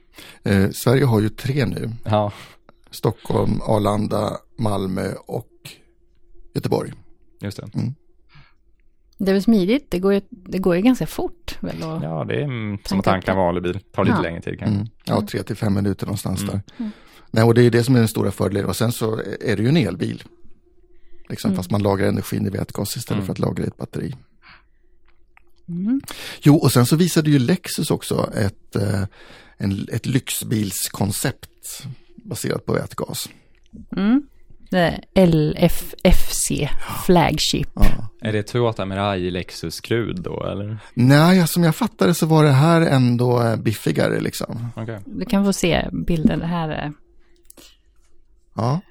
Eh, 0.44 0.70
Sverige 0.70 1.06
har 1.06 1.22
ju 1.22 1.30
tre 1.30 1.66
nu. 1.66 1.90
Ja. 2.06 2.32
Stockholm, 2.92 3.62
Arlanda, 3.62 4.38
Malmö 4.58 5.14
och 5.26 5.50
Göteborg. 6.54 6.94
Just 7.42 7.58
det. 7.58 7.70
Mm. 7.76 7.96
Det 9.18 9.32
är 9.32 9.34
väl 9.34 9.44
smidigt, 9.44 9.92
det 9.92 10.00
går 10.00 10.14
ju, 10.14 10.22
det 10.30 10.58
går 10.58 10.76
ju 10.76 10.82
ganska 10.82 11.08
fort. 11.08 11.58
Väl, 11.60 11.76
och 11.84 12.04
ja, 12.04 12.26
det 12.28 12.42
är 12.42 12.88
som 12.88 13.00
att 13.00 13.06
tanka 13.06 13.32
en 13.32 13.38
vanlig 13.38 13.64
bil, 13.64 13.80
tar 13.92 14.06
lite 14.06 14.18
ja. 14.18 14.22
längre 14.22 14.42
tid 14.42 14.60
kanske. 14.60 14.76
Mm. 14.76 14.88
Ja, 15.06 15.28
tre 15.28 15.44
till 15.44 15.56
fem 15.56 15.74
minuter 15.74 16.06
någonstans 16.06 16.42
mm. 16.42 16.52
där. 16.52 16.62
Mm. 16.78 16.92
Nej, 17.32 17.44
och 17.44 17.54
det 17.54 17.62
är 17.62 17.72
det 17.72 17.84
som 17.84 17.96
är 17.96 18.00
den 18.00 18.08
stora 18.08 18.32
fördelen. 18.32 18.70
Och 18.70 18.76
sen 18.76 18.92
så 18.92 19.22
är 19.42 19.56
det 19.56 19.64
ju 19.64 19.70
en 19.70 19.78
elbil. 19.78 20.24
Liksom, 21.30 21.50
mm. 21.50 21.58
Fast 21.58 21.72
man 21.72 21.84
lagrar 21.84 22.08
energin 22.08 22.48
i 22.48 22.50
vätgas 22.50 22.98
istället 22.98 23.18
mm. 23.18 23.26
för 23.26 23.32
att 23.32 23.40
lagra 23.40 23.64
i 23.64 23.68
ett 23.68 23.78
batteri. 23.78 24.16
Mm. 25.68 26.02
Jo, 26.42 26.56
och 26.56 26.72
sen 26.72 26.86
så 26.86 26.96
visade 26.96 27.30
ju 27.30 27.40
Lexus 27.40 27.92
också 27.92 28.30
ett, 28.36 28.76
eh, 28.76 29.04
en, 29.58 29.88
ett 29.92 30.06
lyxbilskoncept 30.06 31.86
baserat 32.16 32.66
på 32.66 32.74
vätgas. 32.74 33.30
Mm. 33.96 34.28
LFFC, 35.16 36.52
Flagship. 37.06 37.70
Ja. 37.76 38.10
Är 38.22 38.34
det 38.34 38.44
Toyota 38.44 38.86
Mirai 38.86 39.32
Lexus 39.32 39.82
Krud 39.82 40.22
då 40.22 40.46
eller? 40.46 40.78
Nej, 40.94 41.48
som 41.48 41.64
jag 41.64 41.76
fattade 41.76 42.14
så 42.14 42.26
var 42.26 42.44
det 42.44 42.52
här 42.52 42.82
ändå 42.82 43.42
eh, 43.42 43.56
biffigare 43.56 44.20
liksom. 44.20 44.68
Okay. 44.76 45.00
Du 45.06 45.26
kan 45.26 45.46
få 45.46 45.54
se 45.54 45.90
bilden 45.92 46.42
här. 46.42 46.94
Ja. 48.56 48.82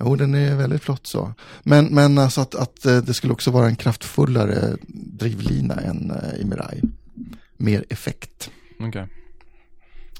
Jo, 0.00 0.16
den 0.16 0.34
är 0.34 0.56
väldigt 0.56 0.82
flott 0.82 1.06
så. 1.06 1.34
Men, 1.62 1.86
men 1.86 2.18
alltså 2.18 2.40
att, 2.40 2.54
att 2.54 2.84
eh, 2.84 2.98
det 2.98 3.14
skulle 3.14 3.32
också 3.32 3.50
vara 3.50 3.66
en 3.66 3.76
kraftfullare 3.76 4.76
drivlina 5.18 5.74
än 5.74 6.10
eh, 6.10 6.40
i 6.40 6.44
Mirai. 6.44 6.82
Mer 7.56 7.84
effekt. 7.88 8.50
Okay. 8.88 9.06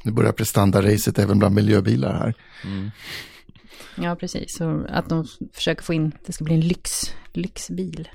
Nu 0.02 0.12
börjar 0.12 0.32
prestanda-racet 0.32 1.18
även 1.18 1.38
bland 1.38 1.54
miljöbilar 1.54 2.12
här. 2.12 2.34
Mm. 2.64 2.90
Ja, 3.96 4.16
precis. 4.16 4.56
Så 4.56 4.86
att 4.88 5.08
de 5.08 5.24
försöker 5.52 5.82
få 5.82 5.94
in, 5.94 6.12
det 6.26 6.32
ska 6.32 6.44
bli 6.44 6.54
en 6.54 6.60
lyx, 6.60 6.90
lyxbil. 7.32 8.08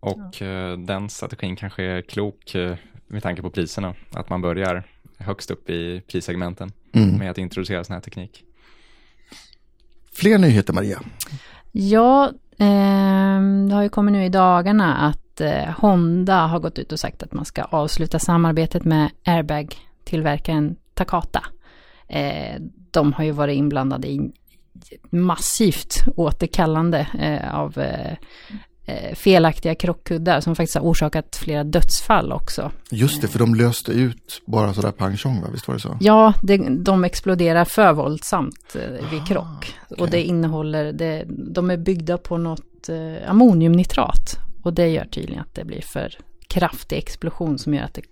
Och 0.00 0.36
ja. 0.38 0.46
Eh, 0.46 0.78
den 0.78 1.08
strategin 1.08 1.56
kanske 1.56 1.82
är 1.82 2.02
klok 2.02 2.54
med 3.06 3.22
tanke 3.22 3.42
på 3.42 3.50
priserna. 3.50 3.94
Att 4.12 4.28
man 4.30 4.42
börjar 4.42 4.84
högst 5.18 5.50
upp 5.50 5.70
i 5.70 6.00
prissegmenten 6.00 6.72
mm. 6.92 7.18
med 7.18 7.30
att 7.30 7.38
introducera 7.38 7.84
sån 7.84 7.94
här 7.94 8.00
teknik. 8.00 8.44
Fler 10.12 10.38
nyheter 10.38 10.72
Maria? 10.72 11.00
Ja, 11.72 12.28
eh, 12.58 13.40
det 13.68 13.74
har 13.74 13.82
ju 13.82 13.88
kommit 13.88 14.12
nu 14.12 14.24
i 14.24 14.28
dagarna 14.28 14.96
att 14.96 15.40
eh, 15.40 15.64
Honda 15.78 16.46
har 16.46 16.58
gått 16.58 16.78
ut 16.78 16.92
och 16.92 17.00
sagt 17.00 17.22
att 17.22 17.32
man 17.32 17.44
ska 17.44 17.62
avsluta 17.62 18.18
samarbetet 18.18 18.84
med 18.84 19.10
airbag-tillverkaren 19.24 20.76
Takata. 20.94 21.44
Eh, 22.10 22.60
de 22.90 23.12
har 23.12 23.24
ju 23.24 23.30
varit 23.30 23.56
inblandade 23.56 24.08
i 24.08 24.30
massivt 25.10 26.04
återkallande 26.16 27.06
eh, 27.18 27.54
av 27.54 27.78
eh, 27.78 28.12
eh, 28.84 29.14
felaktiga 29.14 29.74
krockkuddar 29.74 30.40
som 30.40 30.56
faktiskt 30.56 30.74
har 30.74 30.82
orsakat 30.82 31.36
flera 31.36 31.64
dödsfall 31.64 32.32
också. 32.32 32.70
Just 32.90 33.22
det, 33.22 33.28
för 33.28 33.38
de 33.38 33.54
löste 33.54 33.92
ut 33.92 34.42
bara 34.46 34.74
sådär 34.74 34.92
pang 34.92 35.16
tjong, 35.16 35.44
visst 35.52 35.68
var 35.68 35.74
det 35.74 35.80
så? 35.80 35.96
Ja, 36.00 36.34
det, 36.42 36.56
de 36.84 37.04
exploderar 37.04 37.64
för 37.64 37.92
våldsamt 37.92 38.76
eh, 38.76 39.10
vid 39.10 39.26
krock. 39.26 39.44
Ah, 39.46 39.84
okay. 39.90 40.04
Och 40.04 40.10
det 40.10 40.22
innehåller, 40.22 40.92
det, 40.92 41.24
de 41.28 41.70
är 41.70 41.76
byggda 41.76 42.18
på 42.18 42.38
något 42.38 42.88
eh, 42.88 43.30
ammoniumnitrat. 43.30 44.38
Och 44.62 44.74
det 44.74 44.88
gör 44.88 45.04
tydligen 45.04 45.40
att 45.42 45.54
det 45.54 45.64
blir 45.64 45.82
för 45.82 46.14
kraftig 46.50 46.98
explosion 46.98 47.58
som 47.58 47.74
gör 47.74 47.82
att 47.82 47.94
det 47.94 48.02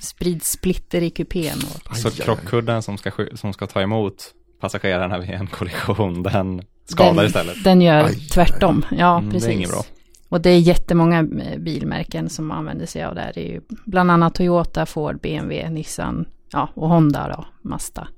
sprids 0.00 0.50
splitter 0.50 1.02
i 1.02 1.10
kupén. 1.10 1.58
Och... 1.90 1.96
Så 1.96 2.10
krockkudden 2.10 2.82
som 2.82 2.98
ska, 2.98 3.10
som 3.34 3.52
ska 3.52 3.66
ta 3.66 3.80
emot 3.82 4.34
passagerarna 4.60 5.18
vid 5.18 5.30
en 5.30 5.46
kollision, 5.46 6.22
den 6.22 6.62
skadar 6.84 7.14
den, 7.14 7.26
istället? 7.26 7.64
Den 7.64 7.80
gör 7.80 8.04
aj, 8.04 8.14
tvärtom, 8.14 8.84
ja 8.90 9.18
mm, 9.18 9.30
precis. 9.30 9.46
Det 9.46 9.52
är 9.52 9.56
inget 9.56 9.70
bra. 9.70 9.82
Och 10.28 10.40
det 10.40 10.50
är 10.50 10.58
jättemånga 10.58 11.18
eh, 11.18 11.58
bilmärken 11.58 12.28
som 12.28 12.50
använder 12.50 12.86
sig 12.86 13.04
av 13.04 13.14
det 13.14 13.20
här. 13.20 13.32
Det 13.34 13.40
är 13.40 13.52
ju 13.52 13.60
bland 13.84 14.10
annat 14.10 14.34
Toyota, 14.34 14.86
Ford, 14.86 15.20
BMW, 15.20 15.70
Nissan 15.70 16.24
ja, 16.52 16.68
och 16.74 16.88
Honda 16.88 17.28
då, 17.36 17.68
Mazda. 17.68 18.08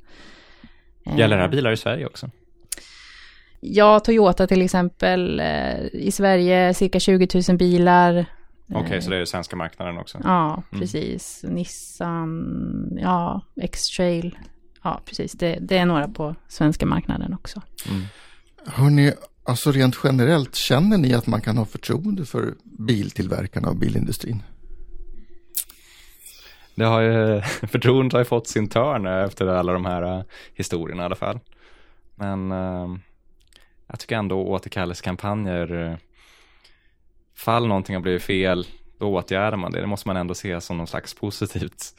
Gäller 1.17 1.37
det 1.37 1.43
här 1.43 1.49
bilar 1.49 1.73
i 1.73 1.77
Sverige 1.77 2.07
också? 2.07 2.31
Ja, 3.61 4.01
Toyota 4.01 4.47
till 4.47 4.63
exempel. 4.63 5.41
Eh, 5.41 5.85
I 5.93 6.11
Sverige 6.11 6.75
cirka 6.75 7.01
20 7.01 7.29
000 7.49 7.59
bilar. 7.59 8.27
Okej, 8.69 8.83
okay, 8.83 9.01
så 9.01 9.11
det 9.11 9.17
är 9.17 9.25
svenska 9.25 9.57
marknaden 9.57 9.99
också? 9.99 10.19
Ja, 10.25 10.63
mm. 10.73 10.81
precis. 10.81 11.45
Nissan, 11.49 12.99
ja, 13.01 13.41
X-Trail. 13.61 14.39
Ja, 14.83 15.01
precis. 15.05 15.33
Det, 15.33 15.59
det, 15.61 15.79
är 15.79 15.87
några 15.87 16.09
på 16.09 16.35
svenska 16.49 16.87
marknaden 16.87 17.35
också. 17.35 17.63
Mm. 17.91 18.03
Hörni, 18.67 19.13
alltså 19.45 19.73
rent 19.73 19.97
generellt, 20.05 20.55
känner 20.55 20.99
ni 20.99 21.15
att 21.15 21.27
man 21.27 21.41
kan 21.41 21.59
ha 21.59 21.65
förtroende 21.65 22.25
för 22.25 22.55
biltillverkarna 22.65 23.69
och 23.69 23.77
bilindustrin? 23.77 24.43
Det 26.75 26.85
har 26.85 27.01
ju, 27.01 27.41
förtroendet 27.67 28.13
har 28.13 28.21
ju 28.21 28.25
fått 28.25 28.49
sin 28.49 28.69
törn 28.69 29.07
efter 29.07 29.47
alla 29.47 29.73
de 29.73 29.85
här 29.85 30.19
uh, 30.19 30.25
historierna 30.55 31.03
i 31.03 31.07
alla 31.07 31.17
fall. 31.17 31.41
Men 32.15 32.53
uh, 32.53 32.97
jag 33.87 33.99
tycker 33.99 34.17
ändå 34.17 34.47
återkallelsekampanjer, 34.47 35.99
fall 37.37 37.67
någonting 37.67 37.95
har 37.95 38.03
blivit 38.03 38.23
fel, 38.23 38.67
då 38.99 39.07
åtgärdar 39.07 39.57
man 39.57 39.73
det. 39.73 39.81
Det 39.81 39.87
måste 39.87 40.09
man 40.09 40.17
ändå 40.17 40.35
se 40.35 40.61
som 40.61 40.79
något 40.79 40.89
slags 40.89 41.15
positivt. 41.15 41.95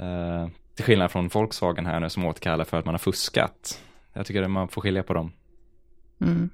Uh, 0.00 0.48
till 0.74 0.84
skillnad 0.84 1.10
från 1.10 1.28
Volkswagen 1.28 1.86
här 1.86 2.00
nu 2.00 2.10
som 2.10 2.24
återkallar 2.24 2.64
för 2.64 2.78
att 2.78 2.84
man 2.84 2.94
har 2.94 2.98
fuskat. 2.98 3.80
Jag 4.12 4.26
tycker 4.26 4.42
att 4.42 4.50
man 4.50 4.68
får 4.68 4.82
skilja 4.82 5.02
på 5.02 5.14
dem. 5.14 5.32
Mm. 6.20 6.50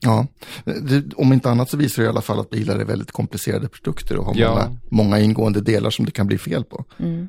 Ja, 0.00 0.26
det, 0.64 1.14
om 1.14 1.32
inte 1.32 1.50
annat 1.50 1.70
så 1.70 1.76
visar 1.76 2.02
det 2.02 2.06
i 2.06 2.08
alla 2.08 2.20
fall 2.20 2.40
att 2.40 2.50
bilar 2.50 2.78
är 2.78 2.84
väldigt 2.84 3.12
komplicerade 3.12 3.68
produkter 3.68 4.16
och 4.16 4.24
har 4.24 4.34
ja. 4.36 4.50
många, 4.50 4.78
många 4.88 5.20
ingående 5.20 5.60
delar 5.60 5.90
som 5.90 6.04
det 6.04 6.10
kan 6.10 6.26
bli 6.26 6.38
fel 6.38 6.64
på. 6.64 6.84
Mm. 6.98 7.28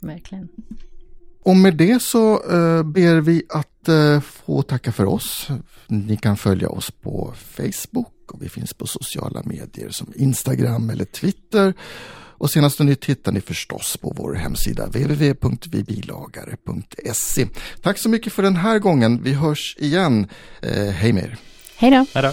Verkligen. 0.00 0.48
Och 1.44 1.56
med 1.56 1.76
det 1.76 2.02
så 2.02 2.52
uh, 2.52 2.82
ber 2.82 3.20
vi 3.20 3.42
att 3.48 3.88
uh, 3.88 4.20
få 4.20 4.62
tacka 4.62 4.92
för 4.92 5.04
oss. 5.04 5.48
Ni 5.86 6.16
kan 6.16 6.36
följa 6.36 6.68
oss 6.68 6.90
på 6.90 7.34
Facebook 7.36 8.32
och 8.32 8.42
vi 8.42 8.48
finns 8.48 8.74
på 8.74 8.86
sociala 8.86 9.42
medier 9.44 9.90
som 9.90 10.12
Instagram 10.16 10.90
eller 10.90 11.04
Twitter. 11.04 11.74
Och 12.38 12.50
senaste 12.50 12.84
nytt 12.84 13.04
hittar 13.04 13.32
ni 13.32 13.40
förstås 13.40 13.96
på 13.96 14.14
vår 14.16 14.34
hemsida 14.34 14.86
www.vibilagare.se. 14.86 17.46
Tack 17.82 17.98
så 17.98 18.08
mycket 18.08 18.32
för 18.32 18.42
den 18.42 18.56
här 18.56 18.78
gången. 18.78 19.22
Vi 19.22 19.32
hörs 19.32 19.76
igen. 19.78 20.28
Eh, 20.62 20.86
hej 20.86 21.12
med 21.12 21.24
er. 21.24 21.36
Hej 21.76 21.90
då. 21.90 22.06
Hej 22.14 22.22
då. 22.22 22.32